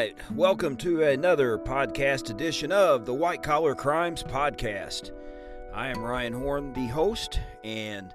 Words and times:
right. 0.00 0.16
Welcome 0.34 0.78
to 0.78 1.02
another 1.02 1.58
podcast 1.58 2.30
edition 2.30 2.72
of 2.72 3.04
the 3.04 3.12
White 3.12 3.42
Collar 3.42 3.74
Crimes 3.74 4.22
Podcast. 4.22 5.10
I 5.74 5.88
am 5.88 6.02
Ryan 6.02 6.32
Horn, 6.32 6.72
the 6.72 6.86
host, 6.86 7.38
and 7.62 8.14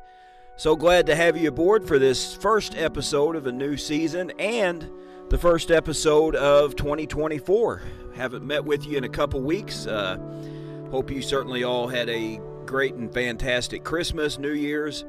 so 0.56 0.76
glad 0.76 1.06
to 1.06 1.16
have 1.16 1.38
you 1.38 1.48
aboard 1.48 1.88
for 1.88 2.00
this 2.00 2.34
first 2.34 2.76
episode 2.76 3.36
of 3.36 3.46
a 3.46 3.52
new 3.52 3.78
season 3.78 4.32
and 4.40 4.90
the 5.30 5.38
first 5.38 5.70
episode 5.70 6.36
of 6.36 6.76
2024. 6.76 7.84
Haven't 8.16 8.44
met 8.44 8.66
with 8.66 8.88
you 8.88 8.98
in 8.98 9.04
a 9.04 9.10
couple 9.10 9.42
weeks. 9.42 9.86
Uh, 9.86 10.18
hope 10.90 11.12
you 11.12 11.22
certainly 11.22 11.64
all 11.64 11.88
had 11.88 12.10
a 12.10 12.42
great 12.66 12.96
and 12.96 13.14
fantastic 13.14 13.84
Christmas, 13.84 14.40
New 14.40 14.54
Year's. 14.54 15.06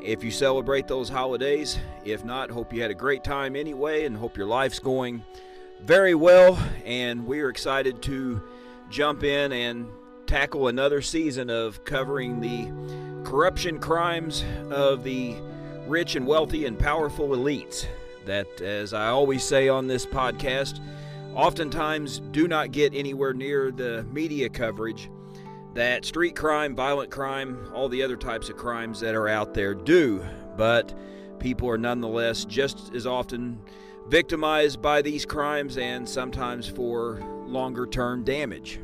If 0.00 0.24
you 0.24 0.30
celebrate 0.30 0.88
those 0.88 1.10
holidays, 1.10 1.78
if 2.06 2.24
not, 2.24 2.50
hope 2.50 2.72
you 2.72 2.80
had 2.80 2.90
a 2.90 2.94
great 2.94 3.22
time 3.22 3.54
anyway 3.54 4.06
and 4.06 4.16
hope 4.16 4.38
your 4.38 4.46
life's 4.46 4.78
going 4.78 5.22
very 5.82 6.14
well. 6.14 6.58
And 6.84 7.26
we 7.26 7.40
are 7.40 7.48
excited 7.48 8.02
to 8.02 8.42
jump 8.90 9.24
in 9.24 9.52
and 9.52 9.86
tackle 10.26 10.68
another 10.68 11.02
season 11.02 11.50
of 11.50 11.84
covering 11.84 12.40
the 12.40 12.70
corruption 13.28 13.78
crimes 13.78 14.44
of 14.70 15.04
the 15.04 15.34
rich 15.86 16.16
and 16.16 16.26
wealthy 16.26 16.66
and 16.66 16.78
powerful 16.78 17.28
elites 17.28 17.86
that, 18.24 18.60
as 18.60 18.92
I 18.92 19.08
always 19.08 19.44
say 19.44 19.68
on 19.68 19.86
this 19.86 20.04
podcast, 20.04 20.80
oftentimes 21.34 22.20
do 22.30 22.48
not 22.48 22.72
get 22.72 22.94
anywhere 22.94 23.32
near 23.32 23.70
the 23.70 24.04
media 24.12 24.48
coverage 24.48 25.10
that 25.74 26.04
street 26.04 26.34
crime, 26.34 26.74
violent 26.74 27.10
crime, 27.10 27.70
all 27.74 27.88
the 27.88 28.02
other 28.02 28.16
types 28.16 28.48
of 28.48 28.56
crimes 28.56 28.98
that 29.00 29.14
are 29.14 29.28
out 29.28 29.54
there 29.54 29.74
do. 29.74 30.24
But 30.56 30.98
people 31.38 31.68
are 31.68 31.78
nonetheless 31.78 32.44
just 32.46 32.94
as 32.94 33.06
often 33.06 33.60
victimized 34.08 34.80
by 34.80 35.02
these 35.02 35.24
crimes 35.24 35.78
and 35.78 36.08
sometimes 36.08 36.68
for 36.68 37.20
longer 37.46 37.86
term 37.86 38.24
damage. 38.24 38.80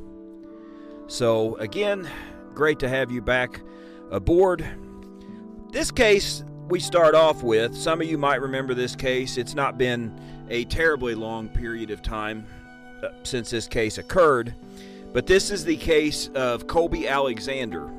So, 1.06 1.56
again, 1.56 2.08
great 2.54 2.78
to 2.80 2.88
have 2.88 3.10
you 3.10 3.20
back 3.20 3.60
aboard. 4.10 4.64
This 5.70 5.90
case 5.90 6.44
we 6.68 6.80
start 6.80 7.14
off 7.14 7.42
with, 7.42 7.74
some 7.76 8.00
of 8.00 8.06
you 8.06 8.16
might 8.16 8.40
remember 8.40 8.72
this 8.72 8.96
case. 8.96 9.36
It's 9.36 9.54
not 9.54 9.76
been 9.76 10.18
a 10.48 10.64
terribly 10.64 11.14
long 11.14 11.48
period 11.48 11.90
of 11.90 12.02
time 12.02 12.46
uh, 13.02 13.08
since 13.24 13.50
this 13.50 13.66
case 13.66 13.98
occurred. 13.98 14.54
But 15.12 15.26
this 15.26 15.50
is 15.50 15.64
the 15.64 15.76
case 15.76 16.30
of 16.34 16.66
Kobi 16.66 17.08
Alexander, 17.08 17.90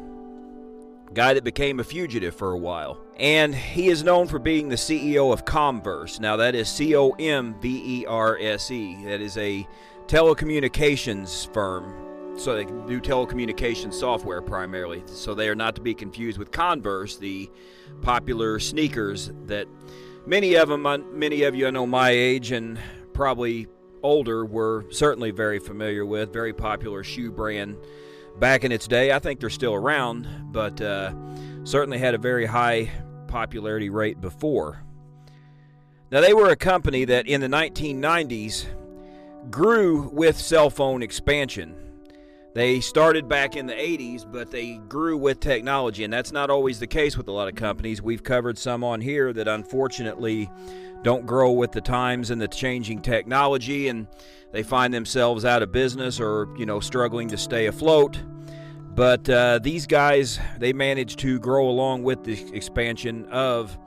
guy 1.13 1.33
that 1.33 1.43
became 1.43 1.79
a 1.79 1.83
fugitive 1.83 2.35
for 2.35 2.51
a 2.51 2.57
while. 2.57 2.99
And 3.17 3.53
he 3.53 3.87
is 3.87 4.03
known 4.03 4.27
for 4.27 4.39
being 4.39 4.69
the 4.69 4.75
CEO 4.75 5.31
of 5.31 5.45
Comverse. 5.45 6.19
Now, 6.19 6.35
that 6.37 6.55
is 6.55 6.67
C 6.67 6.95
O 6.95 7.11
M 7.11 7.55
V 7.61 8.01
E 8.01 8.05
R 8.05 8.37
S 8.39 8.71
E. 8.71 9.05
That 9.05 9.21
is 9.21 9.37
a 9.37 9.67
telecommunications 10.07 11.51
firm. 11.53 12.37
So 12.37 12.55
they 12.55 12.65
do 12.65 12.99
telecommunications 12.99 13.93
software 13.93 14.41
primarily. 14.41 15.03
So 15.05 15.35
they 15.35 15.47
are 15.49 15.55
not 15.55 15.75
to 15.75 15.81
be 15.81 15.93
confused 15.93 16.39
with 16.39 16.51
Converse, 16.51 17.17
the 17.17 17.49
popular 18.01 18.59
sneakers 18.59 19.31
that 19.45 19.67
many 20.25 20.55
of 20.55 20.67
them, 20.67 20.85
uh, 20.85 20.97
many 20.97 21.43
of 21.43 21.55
you 21.55 21.67
I 21.67 21.69
know 21.69 21.85
my 21.85 22.09
age 22.09 22.51
and 22.51 22.79
probably 23.13 23.67
older 24.01 24.45
were 24.45 24.85
certainly 24.89 25.31
very 25.31 25.59
familiar 25.59 26.05
with, 26.05 26.33
very 26.33 26.53
popular 26.53 27.03
shoe 27.03 27.31
brand 27.31 27.77
back 28.39 28.63
in 28.63 28.71
its 28.71 28.87
day. 28.87 29.11
I 29.11 29.19
think 29.19 29.39
they're 29.39 29.49
still 29.49 29.73
around, 29.73 30.27
but 30.51 30.79
uh, 30.81 31.13
certainly 31.63 31.97
had 31.97 32.13
a 32.13 32.17
very 32.17 32.45
high 32.45 32.89
popularity 33.27 33.89
rate 33.89 34.21
before. 34.21 34.83
Now, 36.11 36.21
they 36.21 36.33
were 36.33 36.49
a 36.49 36.55
company 36.55 37.05
that 37.05 37.27
in 37.27 37.41
the 37.41 37.47
1990s 37.47 38.65
grew 39.49 40.09
with 40.09 40.37
cell 40.37 40.69
phone 40.69 41.01
expansion. 41.01 41.75
They 42.53 42.81
started 42.81 43.27
back 43.27 43.55
in 43.55 43.65
the 43.65 43.73
80s, 43.73 44.31
but 44.31 44.51
they 44.51 44.77
grew 44.87 45.17
with 45.17 45.39
technology, 45.39 46.03
and 46.03 46.13
that's 46.13 46.31
not 46.31 46.51
always 46.51 46.79
the 46.79 46.87
case 46.87 47.17
with 47.17 47.27
a 47.27 47.31
lot 47.31 47.47
of 47.47 47.55
companies. 47.55 48.01
We've 48.01 48.21
covered 48.21 48.59
some 48.59 48.83
on 48.83 49.01
here 49.01 49.33
that 49.33 49.47
unfortunately 49.47 50.51
don't 51.03 51.25
grow 51.25 51.51
with 51.51 51.71
the 51.71 51.81
times 51.81 52.31
and 52.31 52.41
the 52.41 52.47
changing 52.47 53.01
technology 53.01 53.89
and 53.89 54.07
they 54.51 54.63
find 54.63 54.93
themselves 54.93 55.43
out 55.43 55.61
of 55.61 55.71
business 55.71 56.19
or 56.19 56.47
you 56.57 56.65
know 56.65 56.79
struggling 56.79 57.27
to 57.27 57.37
stay 57.37 57.65
afloat 57.65 58.23
but 58.95 59.27
uh, 59.29 59.59
these 59.59 59.85
guys 59.85 60.39
they 60.59 60.71
managed 60.71 61.19
to 61.19 61.39
grow 61.39 61.67
along 61.67 62.03
with 62.03 62.23
the 62.23 62.55
expansion 62.55 63.25
of 63.25 63.77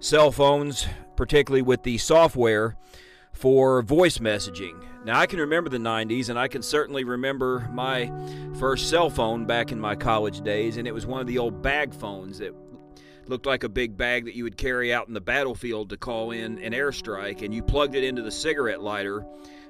cell 0.00 0.32
phones 0.32 0.88
particularly 1.14 1.62
with 1.62 1.84
the 1.84 1.96
software 1.98 2.76
for 3.32 3.80
voice 3.82 4.18
messaging 4.18 4.85
now 5.06 5.18
i 5.18 5.26
can 5.26 5.40
remember 5.40 5.70
the 5.70 5.78
90s 5.78 6.28
and 6.28 6.38
i 6.38 6.46
can 6.46 6.62
certainly 6.62 7.04
remember 7.04 7.66
my 7.72 8.12
first 8.58 8.90
cell 8.90 9.08
phone 9.08 9.46
back 9.46 9.72
in 9.72 9.80
my 9.80 9.94
college 9.94 10.42
days 10.42 10.76
and 10.76 10.86
it 10.86 10.92
was 10.92 11.06
one 11.06 11.20
of 11.20 11.26
the 11.26 11.38
old 11.38 11.62
bag 11.62 11.94
phones 11.94 12.38
that 12.38 12.52
looked 13.28 13.46
like 13.46 13.64
a 13.64 13.68
big 13.68 13.96
bag 13.96 14.24
that 14.24 14.34
you 14.34 14.44
would 14.44 14.56
carry 14.56 14.92
out 14.92 15.08
in 15.08 15.14
the 15.14 15.20
battlefield 15.20 15.90
to 15.90 15.96
call 15.96 16.30
in 16.30 16.58
an 16.58 16.72
airstrike, 16.72 17.42
and 17.42 17.54
you 17.54 17.62
plugged 17.62 17.94
it 17.94 18.04
into 18.04 18.22
the 18.22 18.30
cigarette 18.30 18.82
lighter 18.82 19.24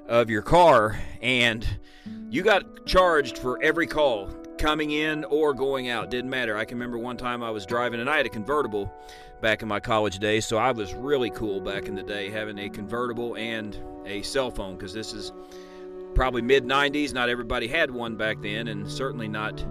of 0.07 0.31
your 0.31 0.43
car, 0.43 0.99
and 1.21 1.67
you 2.31 2.43
got 2.43 2.87
charged 2.87 3.39
for 3.39 3.63
every 3.63 3.87
call 3.87 4.31
coming 4.59 4.91
in 4.91 5.25
or 5.25 5.55
going 5.55 5.89
out. 5.89 6.11
Didn't 6.11 6.31
matter. 6.31 6.57
I 6.57 6.65
can 6.65 6.79
remember 6.79 6.99
one 6.99 7.17
time 7.17 7.43
I 7.43 7.51
was 7.51 7.67
driving, 7.67 8.01
and 8.01 8.09
I 8.09 8.17
had 8.17 8.27
a 8.27 8.31
convertible 8.31 8.93
back 9.41 9.63
in 9.63 9.69
my 9.69 9.81
college 9.81 10.19
days, 10.19 10.47
so 10.47 10.57
I 10.57 10.73
was 10.73 10.95
really 10.95 11.31
cool 11.31 11.61
back 11.61 11.87
in 11.87 11.95
the 11.95 12.03
day 12.03 12.31
having 12.31 12.59
a 12.59 12.69
convertible 12.69 13.37
and 13.37 13.79
a 14.07 14.23
cell 14.23 14.51
phone 14.51 14.77
because 14.77 14.93
this 14.93 15.13
is 15.13 15.33
probably 16.15 16.43
mid 16.43 16.65
90s. 16.65 17.13
Not 17.13 17.29
everybody 17.29 17.69
had 17.69 17.91
one 17.91 18.17
back 18.17 18.41
then, 18.41 18.69
and 18.69 18.91
certainly 18.91 19.29
not. 19.29 19.65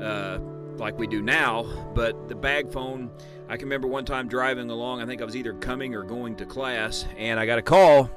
Uh, 0.00 0.38
like 0.76 0.96
we 0.96 1.08
do 1.08 1.20
now, 1.20 1.64
but 1.92 2.28
the 2.28 2.36
bag 2.36 2.70
phone, 2.70 3.10
I 3.48 3.56
can 3.56 3.66
remember 3.66 3.88
one 3.88 4.04
time 4.04 4.28
driving 4.28 4.70
along, 4.70 5.02
I 5.02 5.06
think 5.06 5.20
I 5.20 5.24
was 5.24 5.34
either 5.34 5.54
coming 5.54 5.96
or 5.96 6.04
going 6.04 6.36
to 6.36 6.46
class, 6.46 7.04
and 7.16 7.40
I 7.40 7.46
got 7.46 7.58
a 7.58 7.62
call 7.62 8.08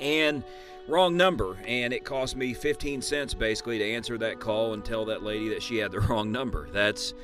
and 0.00 0.42
wrong 0.88 1.16
number, 1.16 1.56
and 1.66 1.92
it 1.92 2.04
cost 2.04 2.36
me 2.36 2.54
15 2.54 3.02
cents 3.02 3.34
basically 3.34 3.78
to 3.78 3.84
answer 3.84 4.16
that 4.18 4.40
call 4.40 4.74
and 4.74 4.84
tell 4.84 5.04
that 5.06 5.22
lady 5.22 5.48
that 5.48 5.62
she 5.62 5.78
had 5.78 5.92
the 5.92 6.00
wrong 6.08 6.30
number. 6.30 6.68
That's 6.72 7.14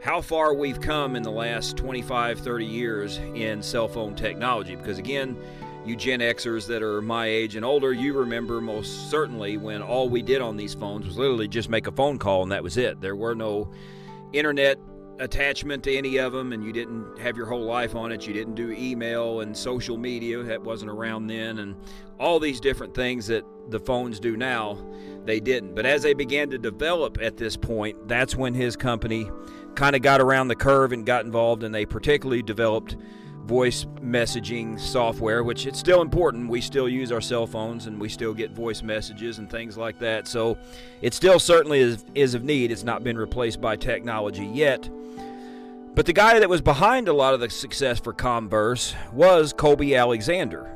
how 0.00 0.20
far 0.20 0.54
we've 0.54 0.80
come 0.80 1.16
in 1.16 1.22
the 1.22 1.30
last 1.30 1.76
25, 1.76 2.40
30 2.40 2.64
years 2.64 3.18
in 3.18 3.62
cell 3.62 3.88
phone 3.88 4.14
technology. 4.14 4.76
Because 4.76 4.98
again, 4.98 5.36
you 5.84 5.96
Gen 5.96 6.20
Xers 6.20 6.66
that 6.66 6.82
are 6.82 7.02
my 7.02 7.26
age 7.26 7.56
and 7.56 7.64
older, 7.64 7.92
you 7.92 8.12
remember 8.12 8.60
most 8.60 9.10
certainly 9.10 9.56
when 9.56 9.82
all 9.82 10.08
we 10.08 10.22
did 10.22 10.40
on 10.40 10.56
these 10.56 10.74
phones 10.74 11.06
was 11.06 11.16
literally 11.16 11.48
just 11.48 11.68
make 11.68 11.86
a 11.86 11.92
phone 11.92 12.18
call 12.18 12.42
and 12.42 12.52
that 12.52 12.62
was 12.62 12.76
it. 12.76 13.00
There 13.00 13.16
were 13.16 13.34
no 13.34 13.70
internet 14.32 14.78
attachment 15.18 15.82
to 15.84 15.94
any 15.94 16.16
of 16.18 16.32
them 16.32 16.52
and 16.52 16.64
you 16.64 16.72
didn't 16.72 17.18
have 17.18 17.36
your 17.36 17.46
whole 17.46 17.64
life 17.64 17.94
on 17.94 18.12
it. 18.12 18.26
You 18.26 18.32
didn't 18.32 18.54
do 18.54 18.70
email 18.72 19.40
and 19.40 19.56
social 19.56 19.96
media. 19.96 20.42
That 20.42 20.62
wasn't 20.62 20.90
around 20.90 21.26
then 21.26 21.58
and 21.58 21.76
all 22.18 22.40
these 22.40 22.60
different 22.60 22.94
things 22.94 23.26
that 23.28 23.44
the 23.68 23.80
phones 23.80 24.18
do 24.20 24.36
now 24.36 24.78
they 25.24 25.40
didn't. 25.40 25.74
But 25.74 25.86
as 25.86 26.02
they 26.02 26.14
began 26.14 26.50
to 26.50 26.58
develop 26.58 27.18
at 27.20 27.36
this 27.36 27.56
point 27.56 28.08
that's 28.08 28.34
when 28.34 28.54
his 28.54 28.76
company 28.76 29.30
kind 29.74 29.94
of 29.94 30.02
got 30.02 30.20
around 30.20 30.48
the 30.48 30.56
curve 30.56 30.92
and 30.92 31.04
got 31.04 31.24
involved 31.24 31.62
and 31.62 31.74
they 31.74 31.86
particularly 31.86 32.42
developed 32.42 32.96
voice 33.48 33.86
messaging 34.02 34.78
software, 34.78 35.42
which 35.42 35.66
it's 35.66 35.78
still 35.78 36.02
important. 36.02 36.50
We 36.50 36.60
still 36.60 36.88
use 36.88 37.10
our 37.10 37.22
cell 37.22 37.46
phones 37.46 37.86
and 37.86 37.98
we 37.98 38.10
still 38.10 38.34
get 38.34 38.50
voice 38.50 38.82
messages 38.82 39.38
and 39.38 39.50
things 39.50 39.78
like 39.78 39.98
that. 40.00 40.28
So 40.28 40.58
it 41.00 41.14
still 41.14 41.40
certainly 41.40 41.80
is, 41.80 42.04
is 42.14 42.34
of 42.34 42.44
need. 42.44 42.70
It's 42.70 42.84
not 42.84 43.02
been 43.02 43.16
replaced 43.16 43.58
by 43.58 43.76
technology 43.76 44.44
yet. 44.44 44.90
But 45.94 46.04
the 46.04 46.12
guy 46.12 46.38
that 46.38 46.48
was 46.48 46.60
behind 46.60 47.08
a 47.08 47.12
lot 47.14 47.32
of 47.32 47.40
the 47.40 47.48
success 47.48 47.98
for 47.98 48.12
Comverse 48.12 48.94
was 49.12 49.54
Kobi 49.54 49.98
Alexander. 49.98 50.70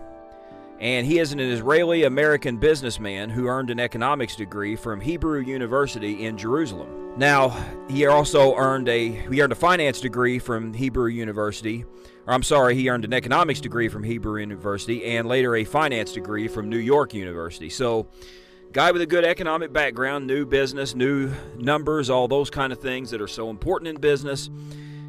And 0.81 1.07
he 1.07 1.19
is 1.19 1.33
an 1.33 1.41
Israeli 1.41 2.05
American 2.05 2.57
businessman 2.57 3.29
who 3.29 3.47
earned 3.47 3.71
an 3.71 3.79
economics 3.79 4.35
degree 4.35 4.77
from 4.77 5.01
Hebrew 5.01 5.41
University 5.41 6.25
in 6.25 6.39
Jerusalem. 6.39 7.13
Now, 7.19 7.51
he 7.91 8.07
also 8.07 8.57
earned 8.57 8.89
a 8.89 9.11
he 9.11 9.43
earned 9.43 9.53
a 9.53 9.57
finance 9.57 10.01
degree 10.01 10.39
from 10.39 10.73
Hebrew 10.73 11.09
University 11.09 11.85
or 12.27 12.35
I'm 12.35 12.43
sorry, 12.43 12.75
he 12.75 12.89
earned 12.89 13.05
an 13.05 13.13
economics 13.13 13.61
degree 13.61 13.89
from 13.89 14.05
Hebrew 14.05 14.41
University 14.41 15.05
and 15.05 15.27
later 15.29 15.57
a 15.57 15.65
finance 15.65 16.13
degree 16.13 16.49
from 16.49 16.69
New 16.69 16.79
York 16.79 17.15
University. 17.15 17.69
So, 17.69 18.09
guy 18.73 18.93
with 18.93 19.03
a 19.03 19.07
good 19.07 19.25
economic 19.25 19.73
background, 19.73 20.27
new 20.27 20.47
business, 20.47 20.95
new 20.95 21.33
numbers, 21.59 22.09
all 22.09 22.29
those 22.29 22.49
kind 22.49 22.73
of 22.73 22.81
things 22.81 23.11
that 23.11 23.21
are 23.21 23.29
so 23.29 23.51
important 23.51 23.89
in 23.89 24.01
business. 24.01 24.51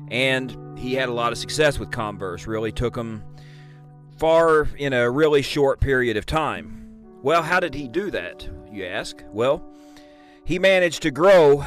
And 0.09 0.77
he 0.77 0.95
had 0.95 1.07
a 1.07 1.13
lot 1.13 1.31
of 1.31 1.37
success 1.37 1.79
with 1.79 1.89
Comverse, 1.91 2.45
really 2.45 2.71
took 2.71 2.95
him 2.95 3.23
far 4.17 4.67
in 4.77 4.93
a 4.93 5.09
really 5.09 5.41
short 5.41 5.79
period 5.79 6.17
of 6.17 6.25
time. 6.25 6.89
Well, 7.21 7.41
how 7.41 7.59
did 7.59 7.73
he 7.73 7.87
do 7.87 8.11
that, 8.11 8.47
you 8.71 8.85
ask? 8.85 9.23
Well, 9.31 9.63
he 10.45 10.59
managed 10.59 11.03
to 11.03 11.11
grow 11.11 11.65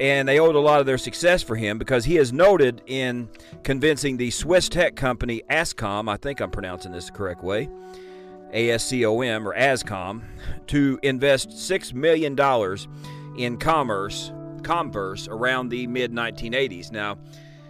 and 0.00 0.26
they 0.26 0.40
owed 0.40 0.56
a 0.56 0.60
lot 0.60 0.80
of 0.80 0.86
their 0.86 0.98
success 0.98 1.42
for 1.42 1.54
him 1.54 1.78
because 1.78 2.06
he 2.06 2.16
is 2.16 2.32
noted 2.32 2.80
in 2.86 3.28
convincing 3.62 4.16
the 4.16 4.30
Swiss 4.30 4.68
tech 4.68 4.96
company 4.96 5.42
Ascom, 5.50 6.10
I 6.10 6.16
think 6.16 6.40
I'm 6.40 6.50
pronouncing 6.50 6.90
this 6.90 7.06
the 7.06 7.12
correct 7.12 7.44
way, 7.44 7.68
ASCOM 8.54 9.44
or 9.44 9.54
ASCOM, 9.54 10.22
to 10.68 10.98
invest 11.02 11.50
$6 11.50 11.92
million 11.92 12.34
in 13.36 13.58
commerce, 13.58 14.32
Comverse 14.62 15.28
around 15.28 15.68
the 15.68 15.86
mid 15.86 16.12
1980s. 16.12 16.92
Now, 16.92 17.18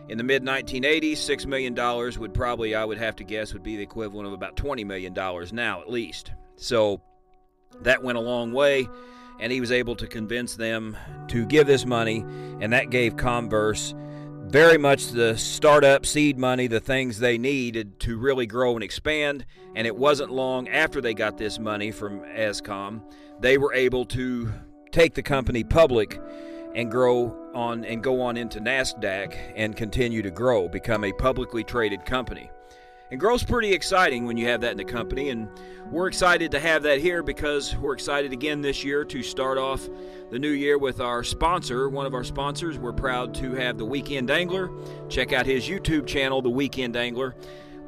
in 0.08 0.16
the 0.18 0.24
mid 0.24 0.44
1980s, 0.44 1.12
$6 1.12 1.46
million 1.46 1.74
would 2.20 2.34
probably, 2.34 2.74
I 2.74 2.84
would 2.84 2.98
have 2.98 3.16
to 3.16 3.24
guess, 3.24 3.52
would 3.52 3.62
be 3.62 3.76
the 3.76 3.82
equivalent 3.82 4.28
of 4.28 4.32
about 4.32 4.56
$20 4.56 4.86
million 4.86 5.12
now, 5.52 5.80
at 5.80 5.90
least. 5.90 6.32
So 6.56 7.00
that 7.82 8.02
went 8.02 8.18
a 8.18 8.20
long 8.20 8.52
way, 8.52 8.88
and 9.40 9.50
he 9.50 9.60
was 9.60 9.72
able 9.72 9.96
to 9.96 10.06
convince 10.06 10.54
them 10.54 10.96
to 11.28 11.46
give 11.46 11.66
this 11.66 11.86
money, 11.86 12.24
and 12.60 12.72
that 12.72 12.90
gave 12.90 13.16
Comverse 13.16 13.94
very 14.50 14.78
much 14.78 15.08
the 15.08 15.36
startup 15.38 16.04
seed 16.04 16.36
money, 16.36 16.66
the 16.66 16.80
things 16.80 17.20
they 17.20 17.38
needed 17.38 18.00
to 18.00 18.18
really 18.18 18.46
grow 18.46 18.74
and 18.74 18.82
expand. 18.82 19.46
And 19.76 19.86
it 19.86 19.94
wasn't 19.94 20.32
long 20.32 20.68
after 20.68 21.00
they 21.00 21.14
got 21.14 21.38
this 21.38 21.58
money 21.58 21.92
from 21.92 22.20
ASCOM, 22.20 23.00
they 23.40 23.58
were 23.58 23.72
able 23.72 24.04
to 24.06 24.52
take 24.90 25.14
the 25.14 25.22
company 25.22 25.62
public 25.62 26.20
and 26.74 26.90
grow 26.90 27.36
on 27.54 27.84
and 27.84 28.02
go 28.02 28.20
on 28.20 28.36
into 28.36 28.60
NASDAQ 28.60 29.36
and 29.54 29.76
continue 29.76 30.22
to 30.22 30.30
grow, 30.30 30.68
become 30.68 31.04
a 31.04 31.12
publicly 31.12 31.62
traded 31.62 32.04
company. 32.04 32.50
And 33.10 33.18
growth's 33.18 33.42
pretty 33.42 33.72
exciting 33.72 34.24
when 34.24 34.36
you 34.36 34.46
have 34.46 34.60
that 34.60 34.70
in 34.70 34.76
the 34.76 34.84
company, 34.84 35.30
and 35.30 35.48
we're 35.90 36.06
excited 36.06 36.52
to 36.52 36.60
have 36.60 36.84
that 36.84 37.00
here 37.00 37.24
because 37.24 37.76
we're 37.76 37.92
excited 37.92 38.32
again 38.32 38.60
this 38.60 38.84
year 38.84 39.04
to 39.06 39.20
start 39.20 39.58
off 39.58 39.88
the 40.30 40.38
new 40.38 40.50
year 40.50 40.78
with 40.78 41.00
our 41.00 41.24
sponsor, 41.24 41.88
one 41.88 42.06
of 42.06 42.14
our 42.14 42.22
sponsors. 42.22 42.78
We're 42.78 42.92
proud 42.92 43.34
to 43.34 43.52
have 43.54 43.78
the 43.78 43.84
Weekend 43.84 44.30
Angler. 44.30 44.70
Check 45.08 45.32
out 45.32 45.44
his 45.44 45.68
YouTube 45.68 46.06
channel, 46.06 46.40
The 46.40 46.50
Weekend 46.50 46.96
Angler. 46.96 47.34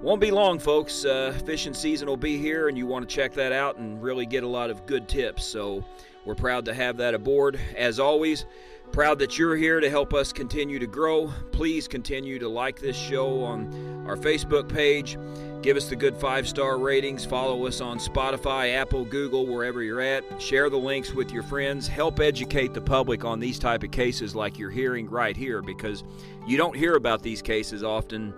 Won't 0.02 0.20
be 0.20 0.32
long, 0.32 0.58
folks. 0.58 1.04
Uh, 1.04 1.38
fishing 1.46 1.74
season 1.74 2.08
will 2.08 2.16
be 2.16 2.36
here, 2.36 2.66
and 2.66 2.76
you 2.76 2.88
want 2.88 3.08
to 3.08 3.14
check 3.14 3.32
that 3.34 3.52
out 3.52 3.76
and 3.76 4.02
really 4.02 4.26
get 4.26 4.42
a 4.42 4.48
lot 4.48 4.70
of 4.70 4.86
good 4.86 5.06
tips. 5.08 5.44
So 5.44 5.84
we're 6.24 6.34
proud 6.34 6.64
to 6.64 6.74
have 6.74 6.96
that 6.96 7.14
aboard. 7.14 7.60
As 7.76 8.00
always, 8.00 8.44
Proud 8.92 9.18
that 9.20 9.38
you're 9.38 9.56
here 9.56 9.80
to 9.80 9.88
help 9.88 10.12
us 10.12 10.34
continue 10.34 10.78
to 10.78 10.86
grow. 10.86 11.32
Please 11.50 11.88
continue 11.88 12.38
to 12.38 12.46
like 12.46 12.78
this 12.78 12.94
show 12.94 13.42
on 13.42 14.04
our 14.06 14.18
Facebook 14.18 14.68
page. 14.68 15.16
Give 15.62 15.78
us 15.78 15.88
the 15.88 15.96
good 15.96 16.14
five 16.14 16.46
star 16.46 16.78
ratings. 16.78 17.24
Follow 17.24 17.66
us 17.66 17.80
on 17.80 17.98
Spotify, 17.98 18.74
Apple, 18.74 19.06
Google, 19.06 19.46
wherever 19.46 19.82
you're 19.82 20.02
at. 20.02 20.24
Share 20.42 20.68
the 20.68 20.76
links 20.76 21.14
with 21.14 21.32
your 21.32 21.42
friends. 21.42 21.88
Help 21.88 22.20
educate 22.20 22.74
the 22.74 22.82
public 22.82 23.24
on 23.24 23.40
these 23.40 23.58
type 23.58 23.82
of 23.82 23.90
cases 23.92 24.34
like 24.34 24.58
you're 24.58 24.68
hearing 24.68 25.08
right 25.08 25.38
here 25.38 25.62
because 25.62 26.04
you 26.46 26.58
don't 26.58 26.76
hear 26.76 26.96
about 26.96 27.22
these 27.22 27.40
cases 27.40 27.82
often 27.82 28.34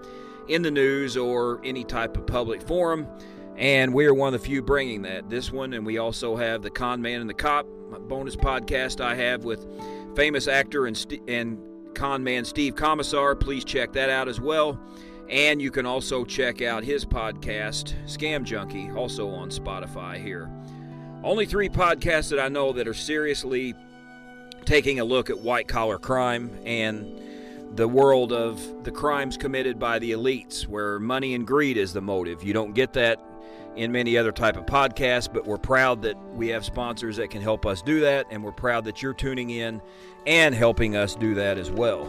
in 0.47 0.63
the 0.63 0.71
news 0.71 1.17
or 1.17 1.61
any 1.65 1.83
type 1.83 2.17
of 2.17 2.29
public 2.29 2.63
forum. 2.63 3.09
And 3.57 3.95
we 3.95 4.07
are 4.07 4.15
one 4.15 4.35
of 4.35 4.41
the 4.41 4.45
few 4.45 4.63
bringing 4.63 5.03
that. 5.03 5.31
This 5.31 5.53
one, 5.53 5.75
and 5.75 5.87
we 5.87 5.99
also 5.99 6.37
have 6.37 6.63
the 6.63 6.71
Con 6.71 7.01
Man 7.01 7.21
and 7.21 7.31
the 7.31 7.35
Cop 7.35 7.67
bonus 8.09 8.37
podcast 8.37 9.01
I 9.01 9.15
have 9.15 9.45
with 9.45 9.67
famous 10.17 10.49
actor 10.49 10.87
and, 10.87 10.97
st- 10.97 11.23
and 11.29 11.59
con 11.95 12.23
man 12.25 12.45
Steve 12.45 12.75
Comisar. 12.75 13.39
Please 13.39 13.65
check 13.65 13.93
that 13.93 14.11
out 14.11 14.29
as 14.29 14.41
well. 14.41 14.79
And 15.29 15.63
you 15.63 15.71
can 15.71 15.87
also 15.87 16.25
check 16.25 16.61
out 16.61 16.85
his 16.85 17.05
podcast, 17.05 17.95
Scam 18.07 18.45
Junkie, 18.45 18.91
also 18.91 19.29
on 19.29 19.51
Spotify 19.51 20.23
here. 20.23 20.51
Only 21.23 21.47
three 21.47 21.71
podcasts 21.71 22.29
that 22.31 22.39
I 22.39 22.49
know 22.49 22.73
that 22.73 22.87
are 22.87 22.95
seriously 22.95 23.75
taking 24.67 25.01
a 25.01 25.05
look 25.05 25.31
at 25.31 25.39
white 25.39 25.67
collar 25.67 25.99
crime 25.99 26.51
and 26.67 27.21
the 27.75 27.89
world 27.89 28.33
of 28.33 28.85
the 28.85 28.91
crimes 28.91 29.37
committed 29.37 29.79
by 29.79 29.99
the 29.99 30.13
elites, 30.13 30.67
where 30.67 31.01
money 31.01 31.35
and 31.35 31.47
greed 31.47 31.77
is 31.77 31.93
the 31.93 32.03
motive. 32.03 32.45
You 32.45 32.53
don't 32.53 32.75
get 32.75 32.93
that 32.93 33.19
in 33.77 33.91
many 33.93 34.17
other 34.17 34.33
type 34.33 34.57
of 34.57 34.67
podcasts, 34.67 35.33
but 35.33 35.47
we're 35.47 35.59
proud 35.59 36.03
that 36.03 36.17
we 36.35 36.49
have 36.49 36.65
sponsors 36.65 37.17
that 37.17 37.31
can 37.31 37.43
help 37.43 37.67
us 37.67 37.83
do 37.83 38.01
that, 38.01 38.27
and 38.31 38.43
we're 38.43 38.53
proud 38.53 38.85
that 38.85 39.03
you're 39.03 39.15
tuning 39.15 39.51
in 39.51 39.81
and 40.27 40.55
helping 40.55 40.97
us 40.97 41.15
do 41.15 41.35
that 41.35 41.59
as 41.59 41.71
well. 41.71 42.07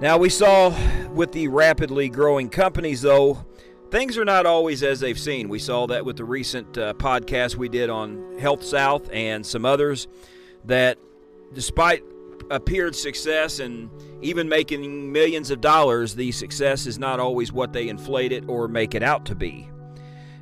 Now, 0.00 0.16
we 0.16 0.28
saw 0.28 0.72
with 1.08 1.32
the 1.32 1.48
rapidly 1.48 2.08
growing 2.08 2.48
companies, 2.48 3.02
though, 3.02 3.44
things 3.90 4.16
are 4.16 4.24
not 4.24 4.46
always 4.46 4.82
as 4.82 5.00
they've 5.00 5.18
seen. 5.18 5.48
We 5.48 5.58
saw 5.58 5.86
that 5.88 6.04
with 6.04 6.16
the 6.16 6.24
recent 6.24 6.78
uh, 6.78 6.94
podcast 6.94 7.56
we 7.56 7.68
did 7.68 7.90
on 7.90 8.38
Health 8.38 8.62
South 8.62 9.08
and 9.12 9.44
some 9.44 9.64
others, 9.64 10.06
that 10.64 10.98
despite 11.52 12.04
appeared 12.50 12.94
success 12.94 13.58
and 13.58 13.90
even 14.22 14.48
making 14.48 15.10
millions 15.12 15.50
of 15.50 15.60
dollars, 15.60 16.14
the 16.14 16.32
success 16.32 16.86
is 16.86 16.98
not 16.98 17.20
always 17.20 17.52
what 17.52 17.72
they 17.72 17.88
inflate 17.88 18.32
it 18.32 18.48
or 18.48 18.68
make 18.68 18.94
it 18.94 19.02
out 19.02 19.24
to 19.26 19.34
be. 19.34 19.68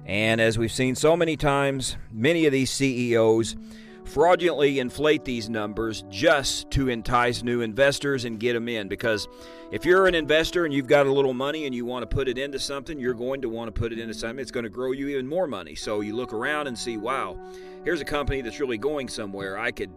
And 0.07 0.41
as 0.41 0.57
we've 0.57 0.73
seen 0.73 0.95
so 0.95 1.17
many 1.17 1.37
times, 1.37 1.97
many 2.13 2.47
of 2.47 2.53
these 2.53 2.71
CEOs 2.71 3.57
fraudulently 4.05 4.79
inflate 4.79 5.25
these 5.25 5.51
numbers 5.51 6.05
just 6.09 6.71
to 6.71 6.89
entice 6.89 7.43
new 7.43 7.61
investors 7.61 8.25
and 8.25 8.39
get 8.39 8.53
them 8.53 8.69
in. 8.69 8.87
Because 8.87 9.27
if 9.73 9.85
you're 9.85 10.07
an 10.07 10.15
investor 10.15 10.65
and 10.65 10.73
you've 10.73 10.87
got 10.87 11.07
a 11.07 11.13
little 11.13 11.35
money 11.35 11.67
and 11.67 11.75
you 11.75 11.85
want 11.85 12.09
to 12.09 12.15
put 12.15 12.29
it 12.29 12.39
into 12.39 12.61
something, 12.61 13.01
you're 13.01 13.15
going 13.15 13.43
to 13.43 13.49
want 13.49 13.67
to 13.67 13.73
put 13.73 13.93
it 13.93 13.99
into 13.99 14.15
something. 14.15 14.39
It's 14.39 14.53
going 14.53 14.65
to 14.65 14.71
grow 14.71 14.93
you 14.93 15.09
even 15.09 15.27
more 15.27 15.49
money. 15.49 15.75
So 15.75 16.03
you 16.03 16.15
look 16.15 16.33
around 16.33 16.69
and 16.69 16.79
see, 16.79 16.97
wow, 16.97 17.37
here's 17.85 18.01
a 18.01 18.05
company 18.05 18.43
that's 18.43 18.61
really 18.61 18.79
going 18.79 19.09
somewhere. 19.09 19.59
I 19.59 19.73
could 19.73 19.91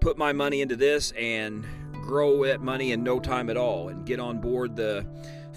put 0.00 0.18
my 0.18 0.34
money 0.34 0.60
into 0.60 0.76
this 0.76 1.12
and 1.12 1.64
grow 2.02 2.44
that 2.44 2.60
money 2.60 2.92
in 2.92 3.02
no 3.02 3.20
time 3.20 3.50
at 3.50 3.56
all 3.56 3.88
and 3.88 4.06
get 4.06 4.20
on 4.20 4.38
board 4.38 4.76
the 4.76 5.06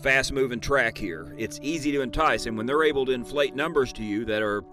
fast 0.01 0.33
moving 0.33 0.59
track 0.59 0.97
here. 0.97 1.33
It's 1.37 1.59
easy 1.61 1.91
to 1.93 2.01
entice, 2.01 2.45
and 2.45 2.57
when 2.57 2.65
they're 2.65 2.83
able 2.83 3.05
to 3.05 3.11
inflate 3.13 3.55
numbers 3.55 3.93
to 3.93 4.03
you 4.03 4.25
that 4.25 4.41
are 4.41 4.63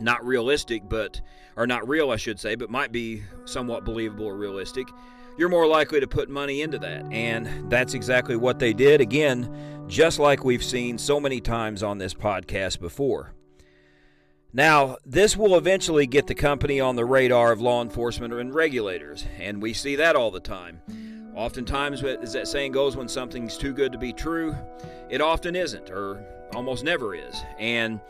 not 0.00 0.24
realistic, 0.24 0.88
but 0.88 1.20
are 1.56 1.66
not 1.66 1.88
real, 1.88 2.10
I 2.10 2.16
should 2.16 2.38
say, 2.38 2.54
but 2.54 2.70
might 2.70 2.92
be 2.92 3.22
somewhat 3.44 3.84
believable 3.84 4.26
or 4.26 4.36
realistic, 4.36 4.88
you're 5.36 5.48
more 5.48 5.66
likely 5.66 6.00
to 6.00 6.06
put 6.06 6.28
money 6.28 6.62
into 6.62 6.78
that. 6.78 7.04
And 7.12 7.70
that's 7.70 7.94
exactly 7.94 8.36
what 8.36 8.58
they 8.58 8.72
did. 8.72 9.00
Again, 9.00 9.84
just 9.86 10.18
like 10.18 10.44
we've 10.44 10.64
seen 10.64 10.98
so 10.98 11.20
many 11.20 11.40
times 11.40 11.82
on 11.82 11.98
this 11.98 12.14
podcast 12.14 12.80
before. 12.80 13.32
Now, 14.52 14.96
this 15.04 15.36
will 15.36 15.56
eventually 15.56 16.06
get 16.06 16.26
the 16.26 16.34
company 16.34 16.80
on 16.80 16.96
the 16.96 17.04
radar 17.04 17.52
of 17.52 17.60
law 17.60 17.82
enforcement 17.82 18.32
and 18.32 18.54
regulators, 18.54 19.26
and 19.38 19.60
we 19.60 19.74
see 19.74 19.96
that 19.96 20.16
all 20.16 20.30
the 20.30 20.40
time. 20.40 20.80
Oftentimes, 21.34 22.02
as 22.02 22.32
that 22.32 22.48
saying 22.48 22.72
goes, 22.72 22.96
when 22.96 23.08
something's 23.08 23.58
too 23.58 23.74
good 23.74 23.92
to 23.92 23.98
be 23.98 24.12
true, 24.12 24.56
it 25.10 25.20
often 25.20 25.54
isn't, 25.54 25.90
or 25.90 26.24
almost 26.54 26.82
never 26.82 27.14
is. 27.14 27.44
And 27.58 28.00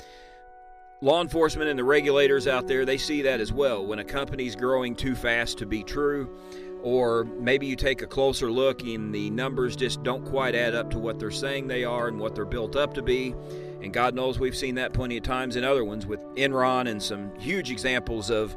law 1.00 1.20
enforcement 1.20 1.68
and 1.70 1.78
the 1.78 1.84
regulators 1.84 2.46
out 2.46 2.68
there, 2.68 2.84
they 2.84 2.98
see 2.98 3.22
that 3.22 3.40
as 3.40 3.52
well. 3.52 3.84
When 3.84 3.98
a 3.98 4.04
company's 4.04 4.54
growing 4.54 4.94
too 4.94 5.16
fast 5.16 5.58
to 5.58 5.66
be 5.66 5.82
true, 5.82 6.38
or 6.84 7.24
maybe 7.24 7.66
you 7.66 7.74
take 7.74 8.02
a 8.02 8.06
closer 8.06 8.48
look 8.50 8.82
and 8.82 9.12
the 9.12 9.30
numbers 9.30 9.74
just 9.74 10.04
don't 10.04 10.24
quite 10.24 10.54
add 10.54 10.76
up 10.76 10.88
to 10.90 11.00
what 11.00 11.18
they're 11.18 11.32
saying 11.32 11.66
they 11.66 11.82
are 11.82 12.06
and 12.06 12.20
what 12.20 12.36
they're 12.36 12.44
built 12.44 12.76
up 12.76 12.94
to 12.94 13.02
be. 13.02 13.34
And 13.82 13.92
God 13.92 14.14
knows 14.14 14.38
we've 14.38 14.56
seen 14.56 14.74
that 14.76 14.92
plenty 14.92 15.16
of 15.16 15.22
times 15.22 15.56
in 15.56 15.64
other 15.64 15.84
ones 15.84 16.06
with 16.06 16.20
Enron 16.34 16.88
and 16.88 17.02
some 17.02 17.34
huge 17.38 17.70
examples 17.70 18.30
of 18.30 18.56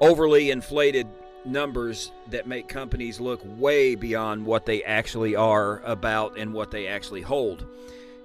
overly 0.00 0.50
inflated 0.50 1.06
numbers 1.44 2.12
that 2.30 2.46
make 2.46 2.68
companies 2.68 3.20
look 3.20 3.40
way 3.56 3.94
beyond 3.94 4.44
what 4.44 4.66
they 4.66 4.82
actually 4.84 5.34
are 5.34 5.80
about 5.84 6.38
and 6.38 6.52
what 6.52 6.70
they 6.70 6.86
actually 6.86 7.22
hold. 7.22 7.66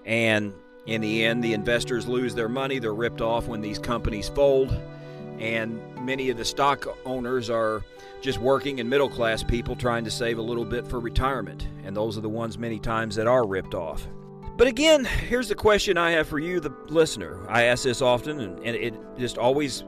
And 0.06 0.54
in 0.86 1.02
the 1.02 1.24
end, 1.24 1.44
the 1.44 1.54
investors 1.54 2.08
lose 2.08 2.36
their 2.36 2.50
money. 2.50 2.80
They're 2.80 2.94
ripped 2.94 3.22
off 3.22 3.48
when 3.48 3.62
these 3.62 3.80
companies 3.80 4.28
fold. 4.28 4.78
And 5.40 5.82
many 6.02 6.30
of 6.30 6.38
the 6.38 6.46
stock 6.46 6.86
owners 7.06 7.50
are 7.50 7.84
just 8.22 8.40
working 8.40 8.80
and 8.80 8.90
middle 8.90 9.10
class 9.10 9.44
people 9.44 9.76
trying 9.76 10.04
to 10.04 10.12
save 10.12 10.38
a 10.38 10.42
little 10.42 10.66
bit 10.66 10.88
for 10.88 11.00
retirement. 11.00 11.68
And 11.86 11.96
those 11.96 12.18
are 12.18 12.22
the 12.22 12.30
ones 12.30 12.58
many 12.58 12.80
times 12.80 13.16
that 13.16 13.28
are 13.28 13.46
ripped 13.46 13.76
off. 13.76 14.08
But 14.56 14.68
again, 14.68 15.04
here's 15.04 15.50
the 15.50 15.56
question 15.56 15.98
I 15.98 16.12
have 16.12 16.28
for 16.28 16.38
you, 16.38 16.60
the 16.60 16.74
listener. 16.88 17.44
I 17.50 17.64
ask 17.64 17.84
this 17.84 18.02
often, 18.02 18.40
and, 18.40 18.60
and 18.60 18.76
it 18.76 18.94
just 19.18 19.40
always 19.40 19.84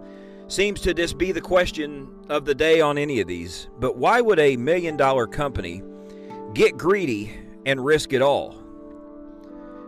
seems 0.48 0.82
to 0.82 0.94
just 0.94 1.18
be 1.18 1.32
the 1.32 1.42
question 1.42 2.10
of 2.30 2.46
the 2.46 2.56
day 2.56 2.82
on 2.82 2.98
any 2.98 3.22
of 3.22 3.28
these. 3.28 3.68
But 3.80 3.96
why 3.96 4.22
would 4.22 4.40
a 4.40 4.58
million 4.58 4.98
dollar 4.98 5.28
company 5.28 5.84
get 6.54 6.78
greedy 6.78 7.32
and 7.66 7.84
risk 7.84 8.14
it 8.14 8.24
all? 8.24 8.56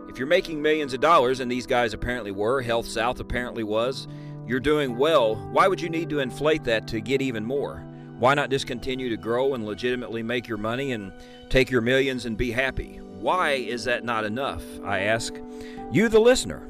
If 0.08 0.16
you're 0.16 0.28
making 0.28 0.62
millions 0.62 0.94
of 0.94 1.00
dollars, 1.00 1.40
and 1.40 1.50
these 1.50 1.66
guys 1.66 1.92
apparently 1.92 2.30
were, 2.30 2.62
Health 2.62 2.86
South 2.86 3.18
apparently 3.18 3.64
was, 3.64 4.06
you're 4.46 4.60
doing 4.60 4.96
well, 4.96 5.36
why 5.52 5.66
would 5.66 5.80
you 5.80 5.90
need 5.90 6.08
to 6.10 6.20
inflate 6.20 6.64
that 6.64 6.86
to 6.88 7.00
get 7.00 7.20
even 7.20 7.44
more? 7.44 7.84
Why 8.18 8.34
not 8.34 8.50
just 8.50 8.66
continue 8.66 9.10
to 9.10 9.16
grow 9.16 9.54
and 9.54 9.66
legitimately 9.66 10.22
make 10.22 10.48
your 10.48 10.56
money 10.56 10.92
and 10.92 11.12
take 11.50 11.70
your 11.70 11.82
millions 11.82 12.26
and 12.26 12.36
be 12.36 12.50
happy? 12.50 13.00
Why 13.20 13.52
is 13.52 13.84
that 13.84 14.04
not 14.04 14.24
enough? 14.24 14.62
I 14.84 15.00
ask 15.00 15.34
you, 15.90 16.08
the 16.08 16.20
listener. 16.20 16.68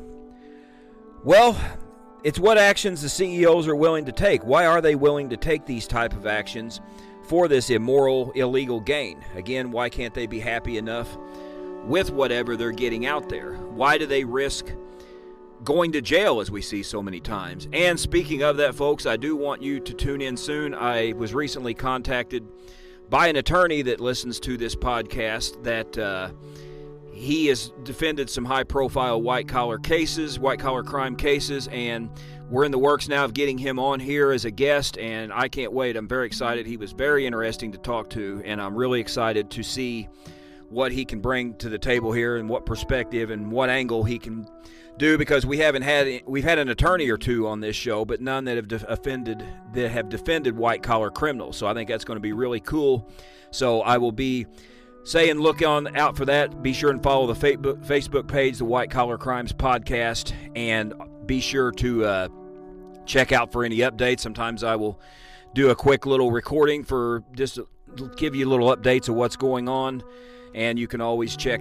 Well, 1.25 1.57
it's 2.25 2.38
what 2.38 2.59
actions 2.59 3.02
the 3.02 3.09
CEOs 3.09 3.69
are 3.69 3.76
willing 3.76 4.05
to 4.07 4.12
take. 4.12 4.45
Why 4.45 4.67
are 4.67 4.81
they 4.81 4.95
willing 4.95 5.28
to 5.31 5.37
take 5.37 5.67
these 5.67 5.87
type 5.87 6.12
of 6.12 6.26
actions 6.26 6.81
for 7.25 7.49
this 7.49 7.71
immoral, 7.71 8.33
illegal 8.33 8.81
gain? 8.81 9.25
Again, 9.35 9.71
why 9.71 9.88
can't 9.88 10.14
they 10.14 10.26
be 10.26 10.40
happy 10.40 10.78
enough 10.78 11.17
with 11.85 12.11
whatever 12.11 12.57
they're 12.57 12.73
getting 12.73 13.07
out 13.07 13.28
there? 13.28 13.55
Why 13.55 13.99
do 13.99 14.07
they 14.07 14.25
risk 14.25 14.73
going 15.64 15.93
to 15.93 16.00
jail 16.00 16.40
as 16.40 16.50
we 16.50 16.62
see 16.62 16.83
so 16.83 17.02
many 17.02 17.21
times. 17.21 17.69
And 17.73 17.99
speaking 17.99 18.43
of 18.43 18.57
that, 18.59 18.75
folks, 18.75 19.07
I 19.07 19.17
do 19.17 19.37
want 19.37 19.62
you 19.62 19.81
to 19.81 19.93
tune 19.93 20.21
in 20.21 20.37
soon. 20.37 20.75
I 20.75 21.12
was 21.12 21.35
recently 21.35 21.75
contacted 21.75 22.47
by 23.11 23.29
an 23.29 23.37
attorney 23.37 23.83
that 23.83 24.00
listens 24.00 24.38
to 24.41 24.57
this 24.57 24.75
podcast 24.75 25.62
that 25.65 25.97
uh, 25.99 26.31
he 27.12 27.47
has 27.47 27.73
defended 27.83 28.29
some 28.31 28.45
high 28.45 28.65
profile 28.65 29.21
white 29.21 29.49
collar 29.49 29.79
cases, 29.79 30.38
white 30.38 30.61
collar 30.61 30.83
crime 30.83 31.17
cases, 31.17 31.69
and 31.73 32.11
we're 32.50 32.65
in 32.65 32.71
the 32.71 32.79
works 32.79 33.09
now 33.09 33.25
of 33.25 33.35
getting 33.35 33.59
him 33.59 33.79
on 33.79 34.00
here 34.00 34.31
as 34.31 34.45
a 34.45 34.50
guest, 34.50 34.99
and 34.99 35.33
I 35.33 35.49
can't 35.49 35.73
wait. 35.73 35.97
I'm 35.97 36.09
very 36.09 36.27
excited. 36.27 36.67
He 36.67 36.77
was 36.77 36.93
very 36.93 37.27
interesting 37.27 37.73
to 37.73 37.79
talk 37.79 38.09
to, 38.11 38.43
and 38.45 38.61
I'm 38.61 38.75
really 38.75 39.00
excited 39.00 39.50
to 39.50 39.62
see 39.62 40.09
what 40.71 40.93
he 40.93 41.05
can 41.05 41.21
bring 41.21 41.55
to 41.55 41.69
the 41.69 41.79
table 41.79 42.12
here 42.12 42.37
and 42.37 42.49
what 42.49 42.67
perspective 42.67 43.31
and 43.31 43.50
what 43.50 43.71
angle 43.71 44.05
he 44.05 44.19
can 44.19 44.47
do 44.99 45.17
because 45.17 45.47
we 45.47 45.59
haven't 45.59 45.83
had 45.83 46.23
we've 46.26 46.45
had 46.45 46.59
an 46.59 46.69
attorney 46.69 47.09
or 47.09 47.17
two 47.17 47.47
on 47.47 47.61
this 47.61 47.76
show 47.76 48.05
but 48.05 48.21
none 48.21 48.45
that 48.45 48.57
have 48.57 48.85
offended 48.88 49.45
that 49.73 49.90
have 49.90 50.09
defended 50.09 50.57
white 50.57 50.83
collar 50.83 51.11
criminals. 51.11 51.57
So 51.57 51.67
i 51.67 51.75
think 51.75 51.88
that's 51.88 52.05
going 52.05 52.17
to 52.17 52.21
be 52.21 52.33
really 52.33 52.61
cool. 52.61 53.09
So 53.50 53.81
i 53.83 53.97
will 53.97 54.12
be 54.12 54.47
saying 55.05 55.38
look 55.38 55.62
on 55.62 55.97
out 55.97 56.17
for 56.17 56.26
that. 56.26 56.62
Be 56.62 56.73
sure 56.73 56.90
and 56.90 57.02
follow 57.02 57.33
the 57.33 57.35
facebook 57.35 57.85
facebook 57.87 58.28
page 58.28 58.59
the 58.59 58.64
white 58.64 58.90
collar 58.90 59.17
crimes 59.17 59.52
podcast 59.52 60.33
and 60.57 60.93
be 61.26 61.40
sure 61.40 61.71
to 61.73 62.05
uh, 62.05 62.28
check 63.07 63.33
out 63.33 63.52
for 63.52 63.64
any 63.64 63.78
updates. 63.78 64.21
Sometimes 64.21 64.64
i 64.64 64.76
will 64.76 65.00
do 65.55 65.71
a 65.71 65.75
quick 65.75 66.07
little 66.07 66.31
recording 66.31 66.85
for 66.85 67.23
just 67.35 67.59
give 68.17 68.35
you 68.35 68.47
little 68.47 68.75
updates 68.75 69.09
of 69.09 69.14
what's 69.14 69.37
going 69.37 69.69
on 69.69 70.02
and 70.55 70.78
you 70.78 70.87
can 70.87 71.00
always 71.00 71.37
check 71.37 71.61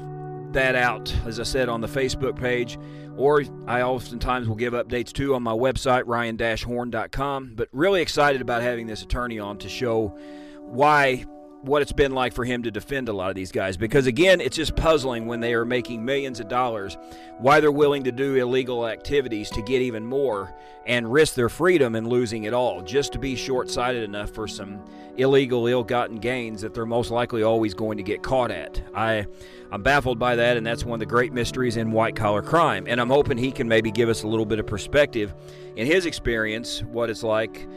that 0.58 0.76
out, 0.76 1.14
as 1.28 1.40
I 1.40 1.44
said, 1.44 1.70
on 1.70 1.82
the 1.82 1.88
Facebook 1.88 2.36
page, 2.36 2.80
or 3.16 3.44
I 3.68 3.84
oftentimes 3.84 4.48
will 4.48 4.56
give 4.56 4.74
updates 4.74 5.14
too 5.14 5.36
on 5.36 5.44
my 5.44 5.52
website, 5.52 6.04
ryan-horn.com. 6.08 7.54
But 7.56 7.70
really 7.72 8.02
excited 8.02 8.42
about 8.42 8.64
having 8.64 8.88
this 8.88 9.04
attorney 9.04 9.38
on 9.38 9.60
to 9.60 9.70
show 9.70 10.18
why 10.62 11.26
what 11.68 11.82
it's 11.82 11.92
been 11.92 12.14
like 12.14 12.34
for 12.34 12.46
him 12.46 12.64
to 12.64 12.72
defend 12.72 13.10
a 13.10 13.14
lot 13.14 13.30
of 13.30 13.36
these 13.36 13.52
guys. 13.52 13.78
Because 13.78 14.08
again 14.08 14.42
it's 14.42 14.56
just 14.56 14.76
puzzling 14.76 15.28
when 15.28 15.40
they 15.40 15.54
are 15.54 15.66
making 15.66 16.04
millions 16.04 16.40
of 16.40 16.48
dollars 16.48 16.98
why 17.38 17.60
they're 17.60 17.72
willing 17.72 18.04
to 18.04 18.12
do 18.12 18.36
illegal 18.36 18.88
activities 18.88 19.50
to 19.52 19.62
get 19.62 19.82
even 19.82 20.06
more 20.06 20.56
and 20.88 21.12
risk 21.12 21.36
their 21.36 21.50
freedom 21.50 21.96
and 21.96 22.08
losing 22.08 22.46
it 22.46 22.54
all 22.54 22.82
just 22.82 23.12
to 23.14 23.20
be 23.20 23.36
short-sighted 23.36 24.04
enough 24.04 24.32
for 24.32 24.48
some 24.48 24.84
illegal 25.18 25.68
ill-gotten 25.68 26.18
gains 26.18 26.62
that 26.62 26.74
they're 26.74 26.86
most 26.86 27.12
likely 27.12 27.44
always 27.44 27.74
going 27.74 27.98
to 27.98 28.04
get 28.04 28.24
caught 28.24 28.52
at. 28.52 28.82
I 28.96 29.28
i'm 29.72 29.84
baffled 29.84 30.18
by 30.18 30.36
that 30.38 30.56
and 30.56 30.66
that's 30.66 30.86
one 30.86 30.94
of 30.94 31.00
the 31.00 31.06
great 31.06 31.34
mysteries 31.34 31.78
in 31.78 31.92
white 31.92 32.16
collar 32.16 32.42
crime. 32.42 32.86
And 32.88 33.00
i'm 33.02 33.10
hoping 33.10 33.38
he 33.38 33.52
can 33.52 33.68
maybe 33.68 33.92
give 33.92 34.10
us 34.10 34.24
a 34.24 34.28
little 34.28 34.46
bit 34.46 34.60
of 34.60 34.66
perspective 34.66 35.34
in 35.76 35.86
his 35.86 36.06
experience 36.06 36.82
what 36.84 37.10
it's 37.10 37.24
like 37.24 37.68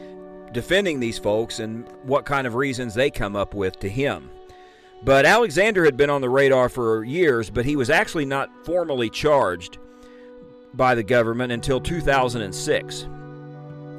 defending 0.51 0.99
these 0.99 1.17
folks 1.17 1.59
and 1.59 1.87
what 2.03 2.25
kind 2.25 2.45
of 2.45 2.55
reasons 2.55 2.93
they 2.93 3.09
come 3.09 3.35
up 3.35 3.53
with 3.53 3.79
to 3.79 3.89
him. 3.89 4.29
But 5.03 5.25
Alexander 5.25 5.83
had 5.83 5.97
been 5.97 6.09
on 6.09 6.21
the 6.21 6.29
radar 6.29 6.69
for 6.69 7.03
years, 7.03 7.49
but 7.49 7.65
he 7.65 7.75
was 7.75 7.89
actually 7.89 8.25
not 8.25 8.49
formally 8.65 9.09
charged 9.09 9.79
by 10.73 10.95
the 10.95 11.03
government 11.03 11.51
until 11.51 11.81
2006. 11.81 13.07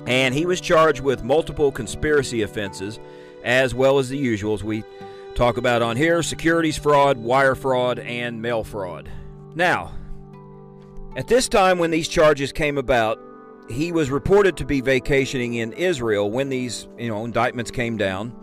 And 0.07 0.35
he 0.35 0.47
was 0.47 0.61
charged 0.61 1.01
with 1.01 1.25
multiple 1.25 1.73
conspiracy 1.73 2.43
offenses, 2.43 2.99
as 3.45 3.75
well 3.75 3.99
as 3.99 4.09
the 4.09 4.23
usuals 4.23 4.63
we 4.63 4.85
talk 5.35 5.57
about 5.57 5.83
on 5.83 5.97
here 5.97 6.23
securities 6.23 6.77
fraud, 6.77 7.17
wire 7.19 7.55
fraud, 7.55 7.99
and 7.99 8.41
mail 8.41 8.63
fraud. 8.63 9.09
Now, 9.55 9.93
at 11.17 11.29
this 11.29 11.49
time 11.49 11.79
when 11.79 11.91
these 11.91 12.09
charges 12.09 12.53
came 12.53 12.79
about, 12.79 13.21
he 13.69 13.93
was 13.93 14.11
reported 14.11 14.57
to 14.59 14.65
be 14.65 14.81
vacationing 14.81 15.55
in 15.55 15.73
Israel 15.73 16.31
when 16.31 16.49
these, 16.49 16.89
you 16.99 17.09
know, 17.09 17.25
indictments 17.25 17.71
came 17.71 17.97
down, 17.97 18.35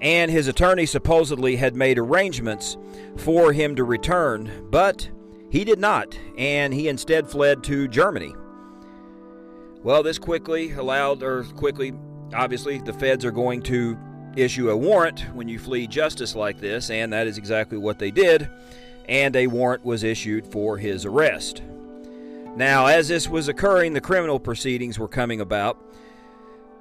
and 0.00 0.30
his 0.30 0.48
attorney 0.48 0.86
supposedly 0.86 1.56
had 1.56 1.74
made 1.74 1.98
arrangements 1.98 2.76
for 3.16 3.52
him 3.52 3.76
to 3.76 3.84
return, 3.84 4.68
but 4.70 5.08
he 5.50 5.64
did 5.64 5.78
not, 5.78 6.18
and 6.36 6.74
he 6.74 6.88
instead 6.88 7.28
fled 7.28 7.64
to 7.64 7.88
Germany. 7.88 8.34
Well, 9.82 10.02
this 10.02 10.18
quickly 10.18 10.72
allowed, 10.72 11.22
or 11.22 11.44
quickly, 11.44 11.94
obviously, 12.34 12.78
the 12.78 12.92
feds 12.92 13.24
are 13.24 13.30
going 13.30 13.62
to 13.62 13.96
issue 14.36 14.70
a 14.70 14.76
warrant 14.76 15.20
when 15.32 15.48
you 15.48 15.58
flee 15.58 15.86
justice 15.86 16.34
like 16.34 16.60
this, 16.60 16.90
and 16.90 17.12
that 17.12 17.26
is 17.26 17.38
exactly 17.38 17.78
what 17.78 17.98
they 17.98 18.10
did, 18.10 18.50
and 19.08 19.34
a 19.36 19.46
warrant 19.46 19.84
was 19.84 20.02
issued 20.02 20.46
for 20.46 20.76
his 20.76 21.06
arrest. 21.06 21.62
Now, 22.56 22.86
as 22.86 23.06
this 23.06 23.28
was 23.28 23.48
occurring, 23.48 23.92
the 23.92 24.00
criminal 24.00 24.40
proceedings 24.40 24.98
were 24.98 25.08
coming 25.08 25.42
about. 25.42 25.78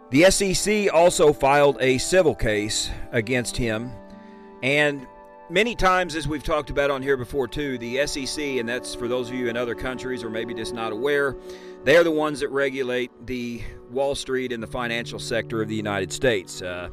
The 0.10 0.32
SEC 0.32 0.94
also 0.94 1.34
filed 1.34 1.78
a 1.82 1.98
civil 1.98 2.34
case 2.34 2.90
against 3.12 3.58
him. 3.58 3.92
And 4.64 5.06
many 5.50 5.76
times, 5.76 6.16
as 6.16 6.30
we've 6.30 6.44
talked 6.44 6.70
about 6.70 6.92
on 6.92 7.02
here 7.02 7.18
before, 7.18 7.50
too, 7.50 7.78
the 7.78 8.08
SEC, 8.08 8.42
and 8.42 8.70
that's 8.70 8.96
for 8.96 9.10
those 9.10 9.28
of 9.28 9.36
you 9.36 9.50
in 9.50 9.58
other 9.58 9.76
countries 9.76 10.24
or 10.24 10.30
maybe 10.30 10.54
just 10.54 10.74
not 10.74 10.94
aware, 10.94 11.36
they're 11.84 12.06
the 12.06 12.12
ones 12.12 12.40
that 12.40 12.48
regulate 12.52 13.12
the 13.26 13.62
Wall 13.92 14.16
Street 14.16 14.54
and 14.54 14.64
the 14.64 14.68
financial 14.68 15.20
sector 15.20 15.62
of 15.62 15.68
the 15.68 15.76
United 15.76 16.14
States. 16.14 16.62
Uh, 16.62 16.90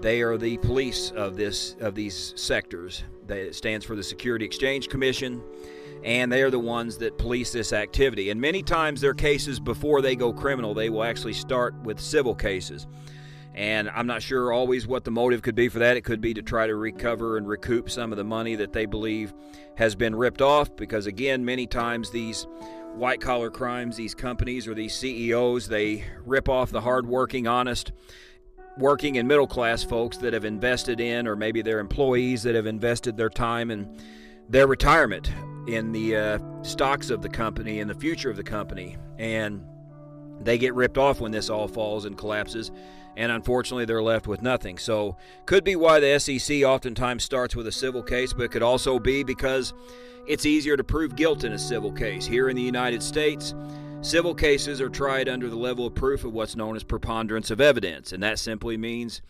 they 0.00 0.22
are 0.22 0.38
the 0.38 0.58
police 0.58 1.10
of 1.10 1.36
this 1.36 1.74
of 1.80 1.96
these 1.96 2.34
sectors. 2.36 3.02
That 3.26 3.54
stands 3.56 3.84
for 3.84 3.96
the 3.96 4.02
Security 4.02 4.44
Exchange 4.44 4.88
Commission 4.88 5.42
and 6.04 6.32
they 6.32 6.42
are 6.42 6.50
the 6.50 6.58
ones 6.58 6.98
that 6.98 7.18
police 7.18 7.52
this 7.52 7.72
activity. 7.72 8.30
And 8.30 8.40
many 8.40 8.62
times 8.62 9.00
their 9.00 9.14
cases, 9.14 9.60
before 9.60 10.02
they 10.02 10.16
go 10.16 10.32
criminal, 10.32 10.74
they 10.74 10.90
will 10.90 11.04
actually 11.04 11.34
start 11.34 11.74
with 11.82 12.00
civil 12.00 12.34
cases. 12.34 12.86
And 13.54 13.90
I'm 13.90 14.06
not 14.06 14.22
sure 14.22 14.52
always 14.52 14.86
what 14.86 15.04
the 15.04 15.10
motive 15.10 15.42
could 15.42 15.54
be 15.54 15.68
for 15.68 15.78
that. 15.80 15.96
It 15.96 16.04
could 16.04 16.20
be 16.20 16.34
to 16.34 16.42
try 16.42 16.66
to 16.66 16.74
recover 16.74 17.36
and 17.36 17.46
recoup 17.46 17.90
some 17.90 18.10
of 18.10 18.16
the 18.16 18.24
money 18.24 18.56
that 18.56 18.72
they 18.72 18.86
believe 18.86 19.34
has 19.76 19.94
been 19.94 20.14
ripped 20.14 20.42
off, 20.42 20.74
because 20.74 21.06
again, 21.06 21.44
many 21.44 21.66
times 21.66 22.10
these 22.10 22.46
white 22.94 23.20
collar 23.20 23.50
crimes, 23.50 23.96
these 23.96 24.14
companies 24.14 24.66
or 24.66 24.74
these 24.74 24.94
CEOs, 24.94 25.68
they 25.68 26.04
rip 26.24 26.48
off 26.48 26.70
the 26.70 26.80
hardworking, 26.80 27.46
honest, 27.46 27.92
working 28.78 29.18
and 29.18 29.28
middle 29.28 29.46
class 29.46 29.84
folks 29.84 30.16
that 30.18 30.32
have 30.32 30.46
invested 30.46 30.98
in, 30.98 31.26
or 31.26 31.36
maybe 31.36 31.62
their 31.62 31.78
employees 31.78 32.42
that 32.42 32.54
have 32.54 32.66
invested 32.66 33.16
their 33.16 33.30
time 33.30 33.70
and 33.70 34.02
their 34.48 34.66
retirement 34.66 35.30
in 35.66 35.92
the 35.92 36.16
uh, 36.16 36.38
stocks 36.62 37.10
of 37.10 37.22
the 37.22 37.28
company 37.28 37.80
and 37.80 37.88
the 37.88 37.94
future 37.94 38.30
of 38.30 38.36
the 38.36 38.42
company. 38.42 38.96
And 39.18 39.64
they 40.40 40.58
get 40.58 40.74
ripped 40.74 40.98
off 40.98 41.20
when 41.20 41.32
this 41.32 41.50
all 41.50 41.68
falls 41.68 42.04
and 42.04 42.16
collapses. 42.16 42.70
And 43.16 43.30
unfortunately, 43.30 43.84
they're 43.84 44.02
left 44.02 44.26
with 44.26 44.42
nothing. 44.42 44.78
So, 44.78 45.16
could 45.44 45.64
be 45.64 45.76
why 45.76 46.00
the 46.00 46.18
SEC 46.18 46.62
oftentimes 46.62 47.22
starts 47.22 47.54
with 47.54 47.66
a 47.66 47.72
civil 47.72 48.02
case, 48.02 48.32
but 48.32 48.44
it 48.44 48.50
could 48.50 48.62
also 48.62 48.98
be 48.98 49.22
because 49.22 49.74
it's 50.26 50.46
easier 50.46 50.76
to 50.76 50.84
prove 50.84 51.14
guilt 51.14 51.44
in 51.44 51.52
a 51.52 51.58
civil 51.58 51.92
case. 51.92 52.24
Here 52.24 52.48
in 52.48 52.56
the 52.56 52.62
United 52.62 53.02
States, 53.02 53.54
civil 54.00 54.34
cases 54.34 54.80
are 54.80 54.88
tried 54.88 55.28
under 55.28 55.50
the 55.50 55.56
level 55.56 55.86
of 55.86 55.94
proof 55.94 56.24
of 56.24 56.32
what's 56.32 56.56
known 56.56 56.74
as 56.74 56.84
preponderance 56.84 57.50
of 57.50 57.60
evidence. 57.60 58.12
And 58.12 58.22
that 58.22 58.38
simply 58.38 58.76
means 58.78 59.20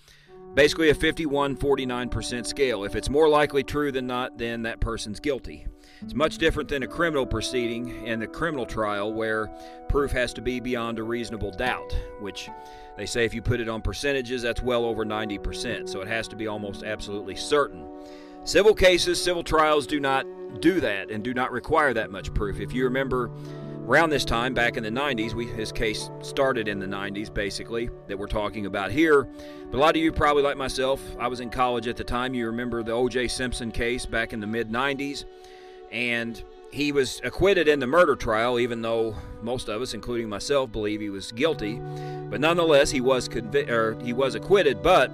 basically 0.55 0.91
a 0.91 0.95
51 0.95 1.57
49% 1.57 2.47
scale. 2.47 2.85
If 2.85 2.95
it's 2.95 3.09
more 3.09 3.29
likely 3.29 3.63
true 3.63 3.93
than 3.93 4.07
not, 4.07 4.39
then 4.39 4.63
that 4.63 4.81
person's 4.81 5.21
guilty. 5.21 5.67
It's 6.03 6.15
much 6.15 6.39
different 6.39 6.69
than 6.69 6.83
a 6.83 6.87
criminal 6.87 7.25
proceeding 7.25 8.07
and 8.07 8.21
the 8.21 8.27
criminal 8.27 8.67
trial 8.67 9.13
where 9.13 9.49
proof 9.89 10.11
has 10.11 10.33
to 10.35 10.43
be 10.43 10.59
beyond 10.59 10.99
a 10.99 11.03
reasonable 11.03 11.53
doubt, 11.53 11.97
which 12.21 12.51
they 12.97 13.07
say 13.07 13.25
if 13.25 13.35
you 13.35 13.41
put 13.41 13.61
it 13.61 13.69
on 13.69 13.83
percentages, 13.83 14.43
that's 14.43 14.63
well 14.63 14.85
over 14.85 15.05
90%. 15.05 15.89
So 15.89 16.01
it 16.01 16.09
has 16.09 16.27
to 16.29 16.37
be 16.37 16.49
almost 16.49 16.83
absolutely 16.83 17.37
certain. 17.37 17.87
Civil 18.45 18.75
cases, 18.75 19.23
civil 19.23 19.45
trials 19.45 19.87
do 19.87 20.01
not 20.01 20.27
do 20.61 20.81
that 20.81 21.11
and 21.11 21.23
do 21.23 21.33
not 21.33 21.53
require 21.53 21.95
that 21.95 22.11
much 22.11 22.35
proof. 22.35 22.59
If 22.59 22.73
you 22.73 22.85
remember, 22.85 23.31
around 23.93 24.09
this 24.09 24.25
time 24.25 24.55
back 24.55 24.79
in 24.79 24.83
the 24.83 24.89
90s 24.89 25.35
we 25.35 25.47
his 25.47 25.71
case 25.71 26.09
started 26.23 26.67
in 26.67 26.79
the 26.79 26.87
90s 26.87 27.33
basically 27.33 27.91
that 28.07 28.19
we're 28.19 28.27
talking 28.27 28.65
about 28.65 28.91
here 28.91 29.25
but 29.71 29.77
a 29.77 29.81
lot 29.81 29.95
of 29.95 30.01
you 30.01 30.11
probably 30.11 30.43
like 30.43 30.57
myself 30.57 31.03
i 31.21 31.29
was 31.29 31.41
in 31.41 31.51
college 31.51 31.87
at 31.87 31.95
the 31.95 32.03
time 32.03 32.33
you 32.33 32.47
remember 32.47 32.83
the 32.83 32.91
oj 32.91 33.31
simpson 33.31 33.71
case 33.71 34.07
back 34.07 34.33
in 34.33 34.41
the 34.41 34.47
mid 34.47 34.71
90s 34.71 35.27
and 35.91 36.43
he 36.71 36.91
was 36.91 37.21
acquitted 37.23 37.69
in 37.69 37.81
the 37.81 37.87
murder 37.87 38.17
trial, 38.17 38.59
even 38.59 38.81
though 38.81 39.15
most 39.43 39.69
of 39.69 39.83
us, 39.83 39.93
including 39.93 40.27
myself, 40.27 40.73
believe 40.73 41.03
he 41.03 41.11
was 41.11 41.31
guilty. 41.31 41.75
But 42.31 42.41
nonetheless, 42.41 42.91
he 42.91 43.03
was 43.03 43.29
convi- 43.29 43.69
or 43.69 44.03
he 44.03 44.15
was 44.15 44.35
acquitted. 44.35 44.83
But 44.83 45.13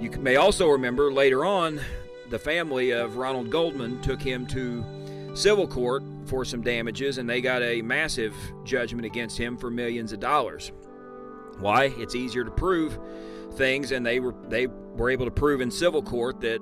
you 0.00 0.10
may 0.12 0.36
also 0.36 0.68
remember 0.68 1.12
later 1.12 1.44
on, 1.44 1.82
the 2.30 2.38
family 2.38 2.92
of 2.92 3.18
Ronald 3.18 3.50
Goldman 3.50 4.00
took 4.00 4.22
him 4.22 4.46
to 4.46 4.82
civil 5.34 5.66
court 5.66 6.02
for 6.26 6.44
some 6.44 6.62
damages, 6.62 7.18
and 7.18 7.28
they 7.28 7.40
got 7.40 7.62
a 7.62 7.82
massive 7.82 8.34
judgment 8.64 9.04
against 9.04 9.38
him 9.38 9.56
for 9.56 9.70
millions 9.70 10.12
of 10.12 10.20
dollars. 10.20 10.72
Why? 11.58 11.92
It's 11.96 12.14
easier 12.14 12.44
to 12.44 12.50
prove 12.50 12.98
things, 13.54 13.92
and 13.92 14.04
they 14.04 14.20
were 14.20 14.34
they 14.48 14.66
were 14.66 15.10
able 15.10 15.26
to 15.26 15.30
prove 15.30 15.60
in 15.60 15.70
civil 15.70 16.02
court 16.02 16.40
that 16.40 16.60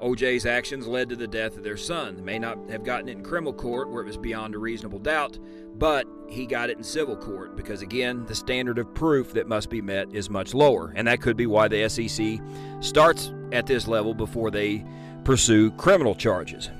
OJ's 0.00 0.46
actions 0.46 0.86
led 0.86 1.08
to 1.08 1.16
the 1.16 1.26
death 1.26 1.56
of 1.56 1.64
their 1.64 1.76
son. 1.76 2.16
They 2.16 2.22
may 2.22 2.38
not 2.38 2.70
have 2.70 2.84
gotten 2.84 3.08
it 3.08 3.12
in 3.12 3.24
criminal 3.24 3.52
court 3.52 3.90
where 3.90 4.02
it 4.02 4.06
was 4.06 4.16
beyond 4.16 4.54
a 4.54 4.58
reasonable 4.58 5.00
doubt, 5.00 5.38
but 5.76 6.06
he 6.28 6.46
got 6.46 6.70
it 6.70 6.78
in 6.78 6.84
civil 6.84 7.16
court 7.16 7.56
because, 7.56 7.82
again, 7.82 8.24
the 8.26 8.34
standard 8.34 8.78
of 8.78 8.94
proof 8.94 9.32
that 9.32 9.48
must 9.48 9.70
be 9.70 9.82
met 9.82 10.12
is 10.14 10.30
much 10.30 10.54
lower. 10.54 10.92
And 10.94 11.08
that 11.08 11.20
could 11.20 11.36
be 11.36 11.46
why 11.46 11.68
the 11.68 11.88
SEC 11.88 12.40
starts 12.80 13.32
at 13.52 13.66
this 13.66 13.88
level 13.88 14.14
before 14.14 14.50
they 14.50 14.84
pursue 15.24 15.70
criminal 15.72 16.14
charges. 16.14 16.70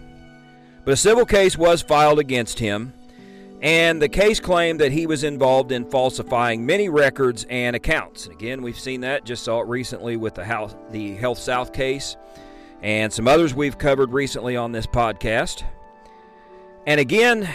But 0.85 0.93
a 0.93 0.97
civil 0.97 1.27
case 1.27 1.57
was 1.59 1.83
filed 1.83 2.19
against 2.19 2.59
him, 2.59 2.93
and 3.61 4.01
the 4.01 4.09
case 4.09 4.41
claimed 4.41 4.81
that 4.81 4.93
he 4.93 5.07
was 5.07 5.25
involved 5.25 5.73
in 5.73 5.91
falsifying 5.91 6.65
many 6.65 6.89
records 6.89 7.45
and 7.51 7.75
accounts. 7.75 8.27
And 8.27 8.35
again, 8.35 8.63
we've 8.63 8.79
seen 8.79 9.01
that, 9.03 9.25
just 9.25 9.45
saw 9.45 9.61
it 9.61 9.69
recently 9.69 10.17
with 10.17 10.35
the, 10.35 10.75
the 10.91 11.15
Health 11.17 11.39
South 11.39 11.73
case 11.73 12.17
and 12.83 13.13
some 13.13 13.27
others 13.27 13.55
we've 13.55 13.77
covered 13.79 14.13
recently 14.13 14.57
on 14.57 14.73
this 14.73 14.87
podcast. 14.87 15.65
And 16.87 17.01
again, 17.01 17.49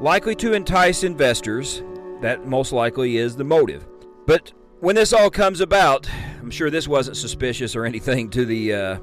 likely 0.00 0.34
to 0.36 0.52
entice 0.52 1.04
investors. 1.04 1.82
That 2.20 2.46
most 2.46 2.72
likely 2.72 3.18
is 3.18 3.36
the 3.36 3.44
motive. 3.44 3.86
But 4.26 4.52
when 4.80 4.96
this 4.96 5.12
all 5.12 5.30
comes 5.30 5.60
about, 5.60 6.08
I'm 6.40 6.50
sure 6.50 6.70
this 6.70 6.88
wasn't 6.88 7.16
suspicious 7.16 7.76
or 7.76 7.84
anything 7.84 8.30
to 8.30 8.44
the 8.44 8.72
uh, 8.72 8.98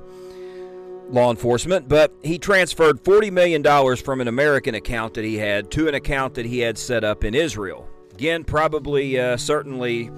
law 1.14 1.30
enforcement, 1.30 1.88
but 1.88 2.12
he 2.24 2.40
transferred 2.40 3.04
$40 3.04 3.32
million 3.32 3.64
from 3.98 4.20
an 4.20 4.28
American 4.28 4.76
account 4.76 5.14
that 5.14 5.24
he 5.24 5.38
had 5.38 5.70
to 5.72 5.88
an 5.88 5.94
account 5.94 6.34
that 6.34 6.46
he 6.46 6.60
had 6.60 6.78
set 6.78 7.04
up 7.04 7.24
in 7.24 7.36
Israel. 7.36 7.88
Again, 8.14 8.44
probably, 8.44 9.20
uh, 9.20 9.38
certainly 9.38 10.10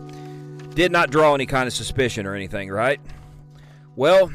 did 0.73 0.91
not 0.91 1.11
draw 1.11 1.35
any 1.35 1.45
kind 1.45 1.67
of 1.67 1.73
suspicion 1.73 2.25
or 2.25 2.33
anything, 2.33 2.69
right? 2.69 2.99
Well, 3.95 4.31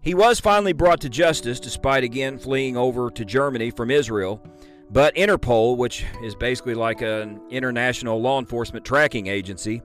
he 0.00 0.14
was 0.14 0.40
finally 0.40 0.72
brought 0.72 1.00
to 1.00 1.08
justice 1.08 1.58
despite 1.58 2.04
again 2.04 2.38
fleeing 2.38 2.76
over 2.76 3.10
to 3.10 3.24
Germany 3.24 3.70
from 3.70 3.90
Israel. 3.90 4.42
But 4.90 5.16
Interpol, 5.16 5.76
which 5.76 6.04
is 6.22 6.34
basically 6.34 6.74
like 6.74 7.02
an 7.02 7.40
international 7.50 8.20
law 8.20 8.38
enforcement 8.38 8.84
tracking 8.84 9.26
agency, 9.26 9.82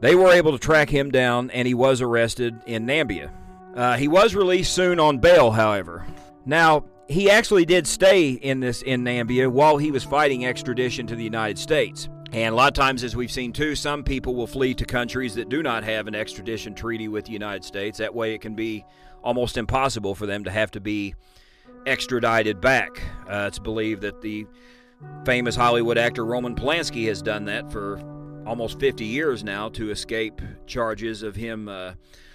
they 0.00 0.14
were 0.14 0.30
able 0.30 0.52
to 0.52 0.58
track 0.58 0.90
him 0.90 1.10
down 1.10 1.50
and 1.50 1.66
he 1.66 1.72
was 1.72 2.02
arrested 2.02 2.54
in 2.66 2.86
Namibia. 2.86 3.32
Uh, 3.74 3.96
he 3.96 4.08
was 4.08 4.34
released 4.34 4.72
soon 4.72 5.00
on 5.00 5.18
bail, 5.18 5.50
however. 5.50 6.06
Now, 6.46 6.84
he 7.08 7.30
actually 7.30 7.64
did 7.64 7.86
stay 7.86 8.30
in 8.30 8.60
this 8.60 8.82
in 8.82 9.04
Namibia 9.04 9.50
while 9.50 9.76
he 9.76 9.90
was 9.90 10.04
fighting 10.04 10.46
extradition 10.46 11.06
to 11.08 11.16
the 11.16 11.24
United 11.24 11.58
States. 11.58 12.08
And 12.32 12.52
a 12.52 12.56
lot 12.56 12.68
of 12.68 12.74
times, 12.74 13.04
as 13.04 13.14
we've 13.14 13.30
seen 13.30 13.52
too, 13.52 13.74
some 13.74 14.02
people 14.02 14.34
will 14.34 14.46
flee 14.46 14.74
to 14.74 14.84
countries 14.84 15.34
that 15.34 15.48
do 15.48 15.62
not 15.62 15.84
have 15.84 16.06
an 16.08 16.14
extradition 16.14 16.74
treaty 16.74 17.08
with 17.08 17.26
the 17.26 17.32
United 17.32 17.64
States. 17.64 17.98
That 17.98 18.14
way, 18.14 18.34
it 18.34 18.40
can 18.40 18.54
be 18.54 18.84
almost 19.22 19.56
impossible 19.56 20.14
for 20.14 20.26
them 20.26 20.44
to 20.44 20.50
have 20.50 20.70
to 20.72 20.80
be 20.80 21.14
extradited 21.86 22.60
back. 22.60 23.02
Uh, 23.28 23.46
it's 23.48 23.58
believed 23.58 24.02
that 24.02 24.20
the 24.20 24.46
famous 25.24 25.54
Hollywood 25.54 25.98
actor 25.98 26.24
Roman 26.24 26.54
Polanski 26.54 27.06
has 27.06 27.22
done 27.22 27.44
that 27.46 27.70
for 27.70 27.98
almost 28.46 28.78
50 28.80 29.04
years 29.04 29.44
now 29.44 29.68
to 29.70 29.90
escape 29.90 30.40
charges 30.66 31.22
of 31.22 31.36
him 31.36 31.68
uh, 31.68 31.92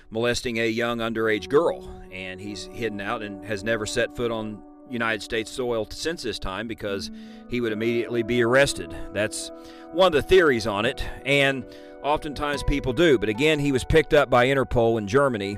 molesting 0.09 0.59
a 0.59 0.67
young 0.67 0.99
underage 0.99 1.49
girl. 1.49 1.89
And 2.11 2.39
he's 2.39 2.65
hidden 2.65 3.01
out 3.01 3.21
and 3.21 3.43
has 3.45 3.63
never 3.63 3.85
set 3.85 4.15
foot 4.15 4.31
on 4.31 4.61
United 4.89 5.21
States 5.21 5.51
soil 5.51 5.87
since 5.91 6.23
this 6.23 6.39
time 6.39 6.67
because 6.67 7.11
he 7.47 7.61
would 7.61 7.71
immediately 7.71 8.23
be 8.23 8.41
arrested. 8.43 8.95
That's 9.13 9.51
one 9.91 10.07
of 10.07 10.13
the 10.13 10.21
theories 10.21 10.65
on 10.65 10.85
it. 10.85 11.03
And 11.25 11.65
oftentimes 12.01 12.63
people 12.63 12.93
do. 12.93 13.17
But 13.17 13.29
again, 13.29 13.59
he 13.59 13.71
was 13.71 13.83
picked 13.83 14.13
up 14.13 14.29
by 14.29 14.47
Interpol 14.47 14.97
in 14.97 15.07
Germany 15.07 15.57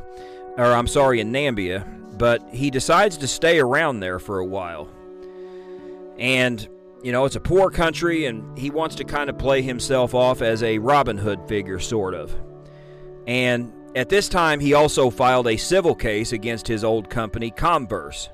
or 0.57 0.65
I'm 0.65 0.87
sorry, 0.87 1.19
in 1.19 1.31
Namibia, 1.31 2.17
but 2.17 2.43
he 2.51 2.69
decides 2.69 3.17
to 3.17 3.27
stay 3.27 3.59
around 3.59 3.99
there 3.99 4.19
for 4.19 4.39
a 4.39 4.45
while. 4.45 4.89
And, 6.17 6.67
you 7.01 7.11
know, 7.11 7.25
it's 7.25 7.35
a 7.35 7.41
poor 7.41 7.69
country, 7.69 8.25
and 8.25 8.57
he 8.57 8.69
wants 8.69 8.95
to 8.95 9.03
kind 9.03 9.29
of 9.29 9.37
play 9.37 9.61
himself 9.61 10.13
off 10.13 10.41
as 10.41 10.61
a 10.61 10.77
Robin 10.77 11.17
Hood 11.17 11.47
figure, 11.47 11.79
sort 11.79 12.13
of. 12.13 12.35
And 13.27 13.73
at 13.95 14.09
this 14.09 14.29
time, 14.29 14.59
he 14.59 14.73
also 14.73 15.09
filed 15.09 15.47
a 15.47 15.57
civil 15.57 15.95
case 15.95 16.31
against 16.31 16.67
his 16.67 16.83
old 16.83 17.09
company, 17.09 17.51
Comverse. 17.51 18.29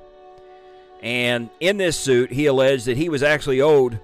And 1.02 1.50
in 1.60 1.78
this 1.78 1.98
suit, 1.98 2.32
he 2.32 2.46
alleged 2.48 2.86
that 2.86 2.98
he 2.98 3.10
was 3.10 3.24
actually 3.24 3.62
owed 3.62 4.00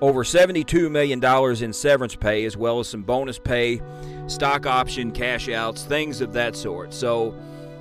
over 0.00 0.24
$72 0.24 0.90
million 0.90 1.24
in 1.62 1.72
severance 1.72 2.14
pay, 2.14 2.44
as 2.44 2.56
well 2.56 2.80
as 2.80 2.88
some 2.88 3.02
bonus 3.02 3.38
pay, 3.38 3.80
stock 4.26 4.66
option 4.66 5.12
cash 5.12 5.48
outs, 5.48 5.84
things 5.84 6.20
of 6.20 6.32
that 6.32 6.56
sort. 6.56 6.92
So 6.92 7.34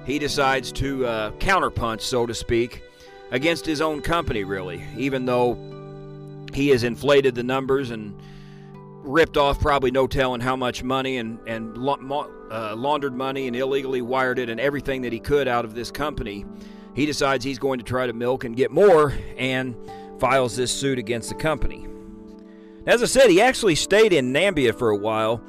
he 0.05 0.19
decides 0.19 0.71
to 0.73 1.05
uh, 1.05 1.31
counterpunch, 1.33 2.01
so 2.01 2.25
to 2.25 2.33
speak, 2.33 2.83
against 3.31 3.65
his 3.65 3.81
own 3.81 4.01
company, 4.01 4.43
really, 4.43 4.83
even 4.95 5.25
though 5.25 5.57
he 6.53 6.69
has 6.69 6.83
inflated 6.83 7.35
the 7.35 7.43
numbers 7.43 7.91
and 7.91 8.15
ripped 9.03 9.37
off 9.37 9.59
probably 9.59 9.91
no 9.91 10.07
telling 10.07 10.41
how 10.41 10.55
much 10.55 10.83
money 10.83 11.17
and, 11.17 11.39
and 11.45 11.77
uh, 11.77 12.75
laundered 12.75 13.13
money 13.13 13.47
and 13.47 13.55
illegally 13.55 14.01
wired 14.01 14.39
it 14.39 14.49
and 14.49 14.59
everything 14.59 15.01
that 15.01 15.13
he 15.13 15.19
could 15.19 15.47
out 15.47 15.65
of 15.65 15.75
this 15.75 15.91
company. 15.91 16.45
He 16.95 17.05
decides 17.05 17.43
he's 17.43 17.59
going 17.59 17.79
to 17.79 17.85
try 17.85 18.07
to 18.07 18.13
milk 18.13 18.43
and 18.43 18.55
get 18.55 18.71
more 18.71 19.13
and 19.37 19.75
files 20.19 20.55
this 20.55 20.71
suit 20.71 20.99
against 20.99 21.29
the 21.29 21.35
company. 21.35 21.87
As 22.85 23.01
I 23.01 23.05
said, 23.05 23.29
he 23.29 23.41
actually 23.41 23.75
stayed 23.75 24.13
in 24.13 24.33
Namibia 24.33 24.77
for 24.77 24.89
a 24.89 24.97
while 24.97 25.41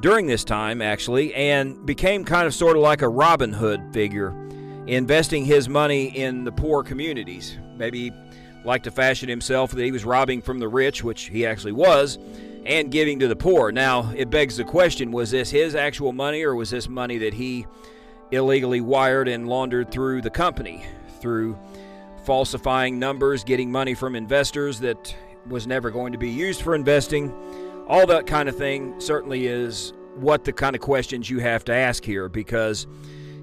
during 0.00 0.26
this 0.26 0.44
time, 0.44 0.82
actually, 0.82 1.32
and 1.34 1.84
became 1.86 2.24
kind 2.24 2.46
of 2.46 2.54
sort 2.54 2.76
of 2.76 2.82
like 2.82 3.02
a 3.02 3.08
Robin 3.08 3.52
Hood 3.52 3.92
figure, 3.92 4.30
investing 4.86 5.44
his 5.44 5.68
money 5.68 6.06
in 6.06 6.44
the 6.44 6.52
poor 6.52 6.82
communities. 6.82 7.56
Maybe 7.76 8.12
like 8.64 8.82
to 8.82 8.90
fashion 8.90 9.28
himself 9.28 9.70
that 9.72 9.82
he 9.82 9.92
was 9.92 10.04
robbing 10.04 10.42
from 10.42 10.58
the 10.58 10.68
rich, 10.68 11.02
which 11.02 11.28
he 11.28 11.46
actually 11.46 11.72
was, 11.72 12.18
and 12.64 12.90
giving 12.90 13.18
to 13.20 13.28
the 13.28 13.36
poor. 13.36 13.72
Now, 13.72 14.12
it 14.16 14.30
begs 14.30 14.56
the 14.56 14.64
question 14.64 15.10
was 15.10 15.30
this 15.30 15.50
his 15.50 15.74
actual 15.74 16.12
money, 16.12 16.42
or 16.42 16.54
was 16.54 16.70
this 16.70 16.88
money 16.88 17.18
that 17.18 17.34
he 17.34 17.66
illegally 18.30 18.80
wired 18.80 19.28
and 19.28 19.48
laundered 19.48 19.90
through 19.90 20.22
the 20.22 20.30
company, 20.30 20.84
through 21.20 21.58
falsifying 22.24 22.98
numbers, 22.98 23.44
getting 23.44 23.70
money 23.70 23.94
from 23.94 24.14
investors 24.14 24.80
that 24.80 25.14
was 25.46 25.66
never 25.66 25.90
going 25.90 26.12
to 26.12 26.18
be 26.18 26.30
used 26.30 26.62
for 26.62 26.74
investing. 26.74 27.32
All 27.88 28.06
that 28.06 28.26
kind 28.26 28.48
of 28.48 28.56
thing 28.56 29.00
certainly 29.00 29.46
is 29.46 29.92
what 30.14 30.44
the 30.44 30.52
kind 30.52 30.76
of 30.76 30.82
questions 30.82 31.28
you 31.28 31.40
have 31.40 31.64
to 31.64 31.74
ask 31.74 32.04
here 32.04 32.28
because 32.28 32.86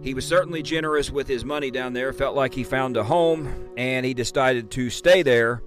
he 0.02 0.14
was 0.14 0.26
certainly 0.26 0.64
generous 0.64 1.12
with 1.12 1.28
his 1.28 1.44
money 1.44 1.72
down 1.72 1.94
there, 1.94 2.14
felt 2.14 2.36
like 2.36 2.54
he 2.54 2.64
found 2.64 2.96
a 2.96 3.04
home, 3.04 3.70
and 3.76 4.06
he 4.06 4.14
decided 4.14 4.72
to 4.72 4.90
stay 4.90 5.24
there 5.24 5.62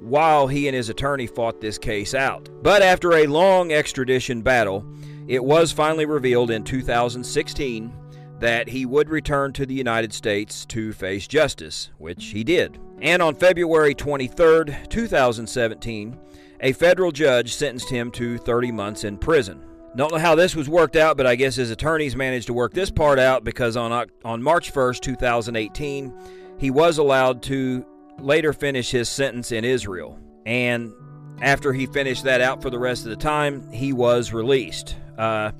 while 0.00 0.46
he 0.46 0.68
and 0.68 0.76
his 0.76 0.88
attorney 0.88 1.26
fought 1.26 1.60
this 1.60 1.78
case 1.78 2.14
out. 2.14 2.48
But 2.62 2.82
after 2.82 3.12
a 3.12 3.26
long 3.26 3.72
extradition 3.72 4.42
battle, 4.42 4.84
it 5.26 5.42
was 5.42 5.72
finally 5.72 6.06
revealed 6.06 6.50
in 6.50 6.64
2016 6.64 7.92
that 8.40 8.68
he 8.68 8.84
would 8.84 9.08
return 9.08 9.52
to 9.54 9.64
the 9.64 9.74
United 9.74 10.12
States 10.12 10.66
to 10.66 10.92
face 10.92 11.26
justice, 11.26 11.90
which 11.98 12.26
he 12.26 12.44
did. 12.44 12.78
And 13.00 13.22
on 13.22 13.34
February 13.34 13.94
23, 13.94 14.74
2017, 14.88 16.18
a 16.60 16.72
federal 16.72 17.10
judge 17.10 17.54
sentenced 17.54 17.90
him 17.90 18.10
to 18.12 18.38
30 18.38 18.72
months 18.72 19.04
in 19.04 19.18
prison. 19.18 19.64
Don't 19.96 20.12
know 20.12 20.18
how 20.18 20.34
this 20.34 20.56
was 20.56 20.68
worked 20.68 20.96
out, 20.96 21.16
but 21.16 21.26
I 21.26 21.36
guess 21.36 21.54
his 21.54 21.70
attorneys 21.70 22.16
managed 22.16 22.48
to 22.48 22.52
work 22.52 22.74
this 22.74 22.90
part 22.90 23.18
out 23.18 23.44
because 23.44 23.76
on, 23.76 24.08
on 24.24 24.42
March 24.42 24.72
1st, 24.72 25.00
2018, 25.00 26.12
he 26.58 26.70
was 26.70 26.98
allowed 26.98 27.42
to 27.44 27.86
later 28.18 28.52
finish 28.52 28.90
his 28.90 29.08
sentence 29.08 29.52
in 29.52 29.64
Israel. 29.64 30.18
And 30.46 30.92
after 31.40 31.72
he 31.72 31.86
finished 31.86 32.24
that 32.24 32.40
out 32.40 32.62
for 32.62 32.70
the 32.70 32.78
rest 32.78 33.04
of 33.04 33.10
the 33.10 33.16
time, 33.16 33.70
he 33.70 33.92
was 33.92 34.32
released. 34.32 34.96
Uh, 35.18 35.52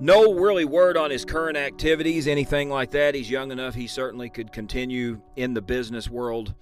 no 0.00 0.34
really 0.34 0.64
word 0.64 0.96
on 0.96 1.10
his 1.10 1.24
current 1.24 1.56
activities, 1.56 2.26
anything 2.26 2.68
like 2.68 2.90
that. 2.92 3.14
He's 3.14 3.30
young 3.30 3.52
enough, 3.52 3.74
he 3.74 3.86
certainly 3.86 4.28
could 4.28 4.52
continue 4.52 5.20
in 5.36 5.54
the 5.54 5.62
business 5.62 6.10
world 6.10 6.54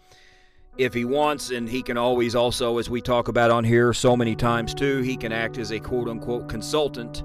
if 0.79 0.95
he 0.95 1.05
wants, 1.05 1.51
and 1.51 1.69
he 1.69 1.83
can 1.83 1.99
always 1.99 2.35
also, 2.35 2.79
as 2.79 2.89
we 2.89 3.01
talk 3.01 3.29
about 3.29 3.51
on 3.51 3.65
here 3.65 3.93
so 3.93 4.17
many 4.17 4.35
times 4.35 4.75
too, 4.75 5.03
he 5.03 5.17
can 5.17 5.33
act 5.33 5.59
as 5.59 5.71
a 5.71 5.79
quote 5.79 6.09
unquote 6.09 6.49
consultant 6.49 7.23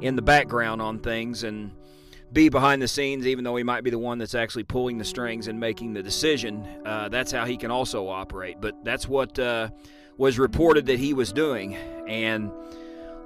in 0.00 0.16
the 0.16 0.22
background 0.22 0.80
on 0.80 0.98
things 0.98 1.44
and 1.44 1.70
be 2.32 2.48
behind 2.48 2.82
the 2.82 2.88
scenes, 2.88 3.26
even 3.26 3.44
though 3.44 3.56
he 3.56 3.64
might 3.64 3.84
be 3.84 3.90
the 3.90 3.98
one 3.98 4.18
that's 4.18 4.34
actually 4.34 4.64
pulling 4.64 4.98
the 4.98 5.04
strings 5.04 5.48
and 5.48 5.58
making 5.58 5.94
the 5.94 6.02
decision. 6.02 6.66
Uh, 6.84 7.08
that's 7.08 7.32
how 7.32 7.44
he 7.44 7.56
can 7.56 7.70
also 7.70 8.08
operate. 8.08 8.60
But 8.60 8.84
that's 8.84 9.08
what 9.08 9.38
uh, 9.38 9.70
was 10.16 10.38
reported 10.38 10.86
that 10.86 10.98
he 10.98 11.14
was 11.14 11.32
doing. 11.32 11.74
And 12.06 12.50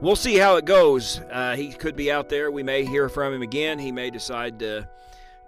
we'll 0.01 0.17
see 0.17 0.37
how 0.37 0.57
it 0.57 0.65
goes. 0.65 1.21
Uh, 1.31 1.57
he 1.57 1.73
could 1.73 1.97
be 1.97 2.12
out 2.12 2.29
there. 2.29 2.51
We 2.51 2.62
may 2.62 2.85
hear 2.85 3.09
from 3.09 3.33
him 3.33 3.43
again. 3.43 3.79
He 3.79 3.91
may 3.91 4.11
decide 4.11 4.61
to 4.61 4.88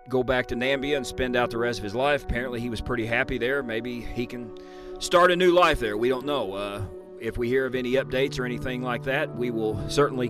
go 0.08 0.22
back 0.22 0.48
to 0.48 0.56
Namibia 0.56 0.96
and 0.96 1.06
spend 1.06 1.36
out 1.36 1.50
the 1.50 1.58
rest 1.58 1.78
of 1.78 1.84
his 1.84 1.94
life. 1.94 2.24
Apparently, 2.24 2.60
he 2.60 2.70
was 2.70 2.80
pretty 2.80 3.06
happy 3.06 3.38
there. 3.38 3.62
Maybe 3.62 4.00
he 4.00 4.26
can 4.26 4.50
start 4.98 5.30
a 5.30 5.36
new 5.36 5.52
life 5.52 5.78
there. 5.78 5.96
We 5.96 6.08
don't 6.08 6.26
know. 6.26 6.54
Uh, 6.54 6.82
if 7.20 7.38
we 7.38 7.48
hear 7.48 7.66
of 7.66 7.74
any 7.74 7.92
updates 7.92 8.38
or 8.38 8.44
anything 8.44 8.82
like 8.82 9.04
that, 9.04 9.34
we 9.34 9.50
will 9.50 9.88
certainly 9.88 10.28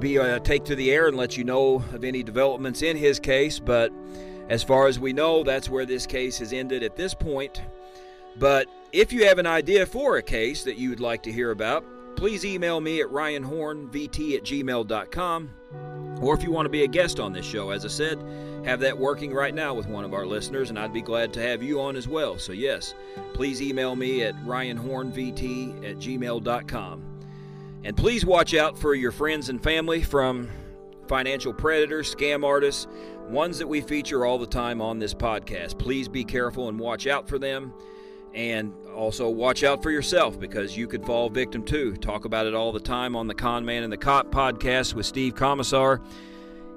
be 0.00 0.18
uh, 0.18 0.38
take 0.40 0.64
to 0.66 0.74
the 0.76 0.90
air 0.90 1.08
and 1.08 1.16
let 1.16 1.36
you 1.36 1.44
know 1.44 1.82
of 1.92 2.04
any 2.04 2.22
developments 2.22 2.82
in 2.82 2.96
his 2.96 3.18
case. 3.20 3.58
But 3.58 3.92
As 4.48 4.62
far 4.62 4.86
as 4.86 4.98
we 4.98 5.12
know, 5.12 5.44
that's 5.44 5.68
where 5.68 5.84
this 5.84 6.06
case 6.06 6.38
has 6.38 6.52
ended 6.54 6.82
at 6.82 6.96
this 6.96 7.12
point. 7.12 7.60
But 8.38 8.66
if 8.92 9.12
you 9.12 9.26
have 9.26 9.38
an 9.38 9.46
idea 9.46 9.84
for 9.84 10.16
a 10.16 10.22
case 10.22 10.64
that 10.64 10.78
you 10.78 10.88
would 10.88 11.00
like 11.00 11.22
to 11.24 11.32
hear 11.32 11.50
about, 11.50 11.84
please 12.16 12.44
email 12.46 12.80
me 12.80 13.02
at 13.02 13.08
ryanhornvt 13.08 14.34
at 14.36 14.42
gmail.com. 14.44 15.50
Or 16.22 16.34
if 16.34 16.42
you 16.42 16.50
want 16.50 16.64
to 16.66 16.70
be 16.70 16.84
a 16.84 16.88
guest 16.88 17.20
on 17.20 17.32
this 17.32 17.44
show, 17.44 17.70
as 17.70 17.84
I 17.84 17.88
said, 17.88 18.18
have 18.64 18.80
that 18.80 18.96
working 18.98 19.32
right 19.32 19.54
now 19.54 19.74
with 19.74 19.86
one 19.86 20.04
of 20.04 20.14
our 20.14 20.26
listeners, 20.26 20.70
and 20.70 20.78
I'd 20.78 20.92
be 20.92 21.02
glad 21.02 21.32
to 21.34 21.42
have 21.42 21.62
you 21.62 21.80
on 21.80 21.94
as 21.94 22.08
well. 22.08 22.38
So, 22.38 22.52
yes, 22.52 22.94
please 23.34 23.60
email 23.62 23.94
me 23.94 24.24
at 24.24 24.34
ryanhornvt 24.44 25.88
at 25.88 25.98
gmail.com. 25.98 27.17
And 27.84 27.96
please 27.96 28.24
watch 28.24 28.54
out 28.54 28.78
for 28.78 28.94
your 28.94 29.12
friends 29.12 29.48
and 29.48 29.62
family 29.62 30.02
from 30.02 30.48
financial 31.06 31.52
predators, 31.52 32.14
scam 32.14 32.44
artists, 32.44 32.86
ones 33.28 33.58
that 33.58 33.66
we 33.66 33.80
feature 33.80 34.26
all 34.26 34.38
the 34.38 34.46
time 34.46 34.80
on 34.80 34.98
this 34.98 35.14
podcast. 35.14 35.78
Please 35.78 36.08
be 36.08 36.24
careful 36.24 36.68
and 36.68 36.78
watch 36.78 37.06
out 37.06 37.28
for 37.28 37.38
them. 37.38 37.72
And 38.34 38.74
also 38.94 39.28
watch 39.28 39.64
out 39.64 39.82
for 39.82 39.90
yourself 39.90 40.38
because 40.38 40.76
you 40.76 40.86
could 40.86 41.04
fall 41.04 41.30
victim 41.30 41.64
too. 41.64 41.96
Talk 41.96 42.24
about 42.24 42.46
it 42.46 42.54
all 42.54 42.72
the 42.72 42.80
time 42.80 43.16
on 43.16 43.26
the 43.26 43.34
Con 43.34 43.64
Man 43.64 43.82
and 43.82 43.92
the 43.92 43.96
Cop 43.96 44.30
podcast 44.30 44.94
with 44.94 45.06
Steve 45.06 45.34
Comisar. 45.34 46.04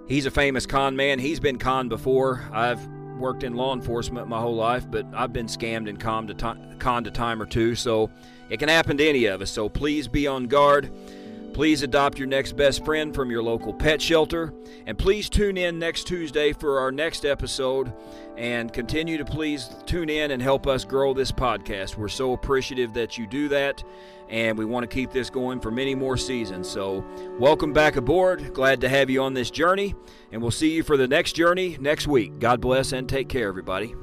He's 0.07 0.25
a 0.25 0.31
famous 0.31 0.65
con 0.65 0.95
man. 0.95 1.19
He's 1.19 1.39
been 1.39 1.57
conned 1.57 1.89
before. 1.89 2.47
I've 2.51 2.79
worked 3.21 3.43
in 3.43 3.55
law 3.55 3.73
enforcement 3.73 4.27
my 4.27 4.39
whole 4.39 4.55
life, 4.55 4.85
but 4.89 5.05
I've 5.13 5.31
been 5.31 5.45
scammed 5.45 5.87
and 5.87 5.99
conned 5.99 6.29
a, 6.29 6.33
time, 6.33 6.77
conned 6.79 7.07
a 7.07 7.11
time 7.11 7.41
or 7.41 7.45
two. 7.45 7.75
So 7.75 8.09
it 8.49 8.57
can 8.57 8.67
happen 8.67 8.97
to 8.97 9.07
any 9.07 9.25
of 9.25 9.41
us. 9.41 9.49
So 9.49 9.69
please 9.69 10.09
be 10.09 10.27
on 10.27 10.47
guard. 10.47 10.91
Please 11.53 11.83
adopt 11.83 12.17
your 12.17 12.27
next 12.27 12.53
best 12.53 12.83
friend 12.85 13.13
from 13.13 13.29
your 13.29 13.43
local 13.43 13.73
pet 13.73 14.01
shelter. 14.01 14.53
And 14.85 14.97
please 14.97 15.29
tune 15.29 15.57
in 15.57 15.79
next 15.79 16.07
Tuesday 16.07 16.53
for 16.53 16.79
our 16.79 16.91
next 16.91 17.25
episode. 17.25 17.93
And 18.37 18.71
continue 18.71 19.17
to 19.17 19.25
please 19.25 19.69
tune 19.85 20.09
in 20.09 20.31
and 20.31 20.41
help 20.41 20.65
us 20.65 20.85
grow 20.85 21.13
this 21.13 21.31
podcast. 21.31 21.97
We're 21.97 22.07
so 22.07 22.33
appreciative 22.33 22.93
that 22.93 23.17
you 23.17 23.27
do 23.27 23.49
that. 23.49 23.83
And 24.31 24.57
we 24.57 24.65
want 24.65 24.89
to 24.89 24.93
keep 24.93 25.11
this 25.11 25.29
going 25.29 25.59
for 25.59 25.69
many 25.69 25.93
more 25.93 26.17
seasons. 26.17 26.67
So, 26.67 27.05
welcome 27.37 27.73
back 27.73 27.97
aboard. 27.97 28.53
Glad 28.53 28.81
to 28.81 28.89
have 28.89 29.09
you 29.09 29.21
on 29.21 29.33
this 29.33 29.51
journey. 29.51 29.93
And 30.31 30.41
we'll 30.41 30.51
see 30.51 30.71
you 30.71 30.83
for 30.83 30.97
the 30.97 31.07
next 31.07 31.33
journey 31.33 31.77
next 31.79 32.07
week. 32.07 32.39
God 32.39 32.61
bless 32.61 32.93
and 32.93 33.07
take 33.07 33.27
care, 33.29 33.47
everybody. 33.47 33.93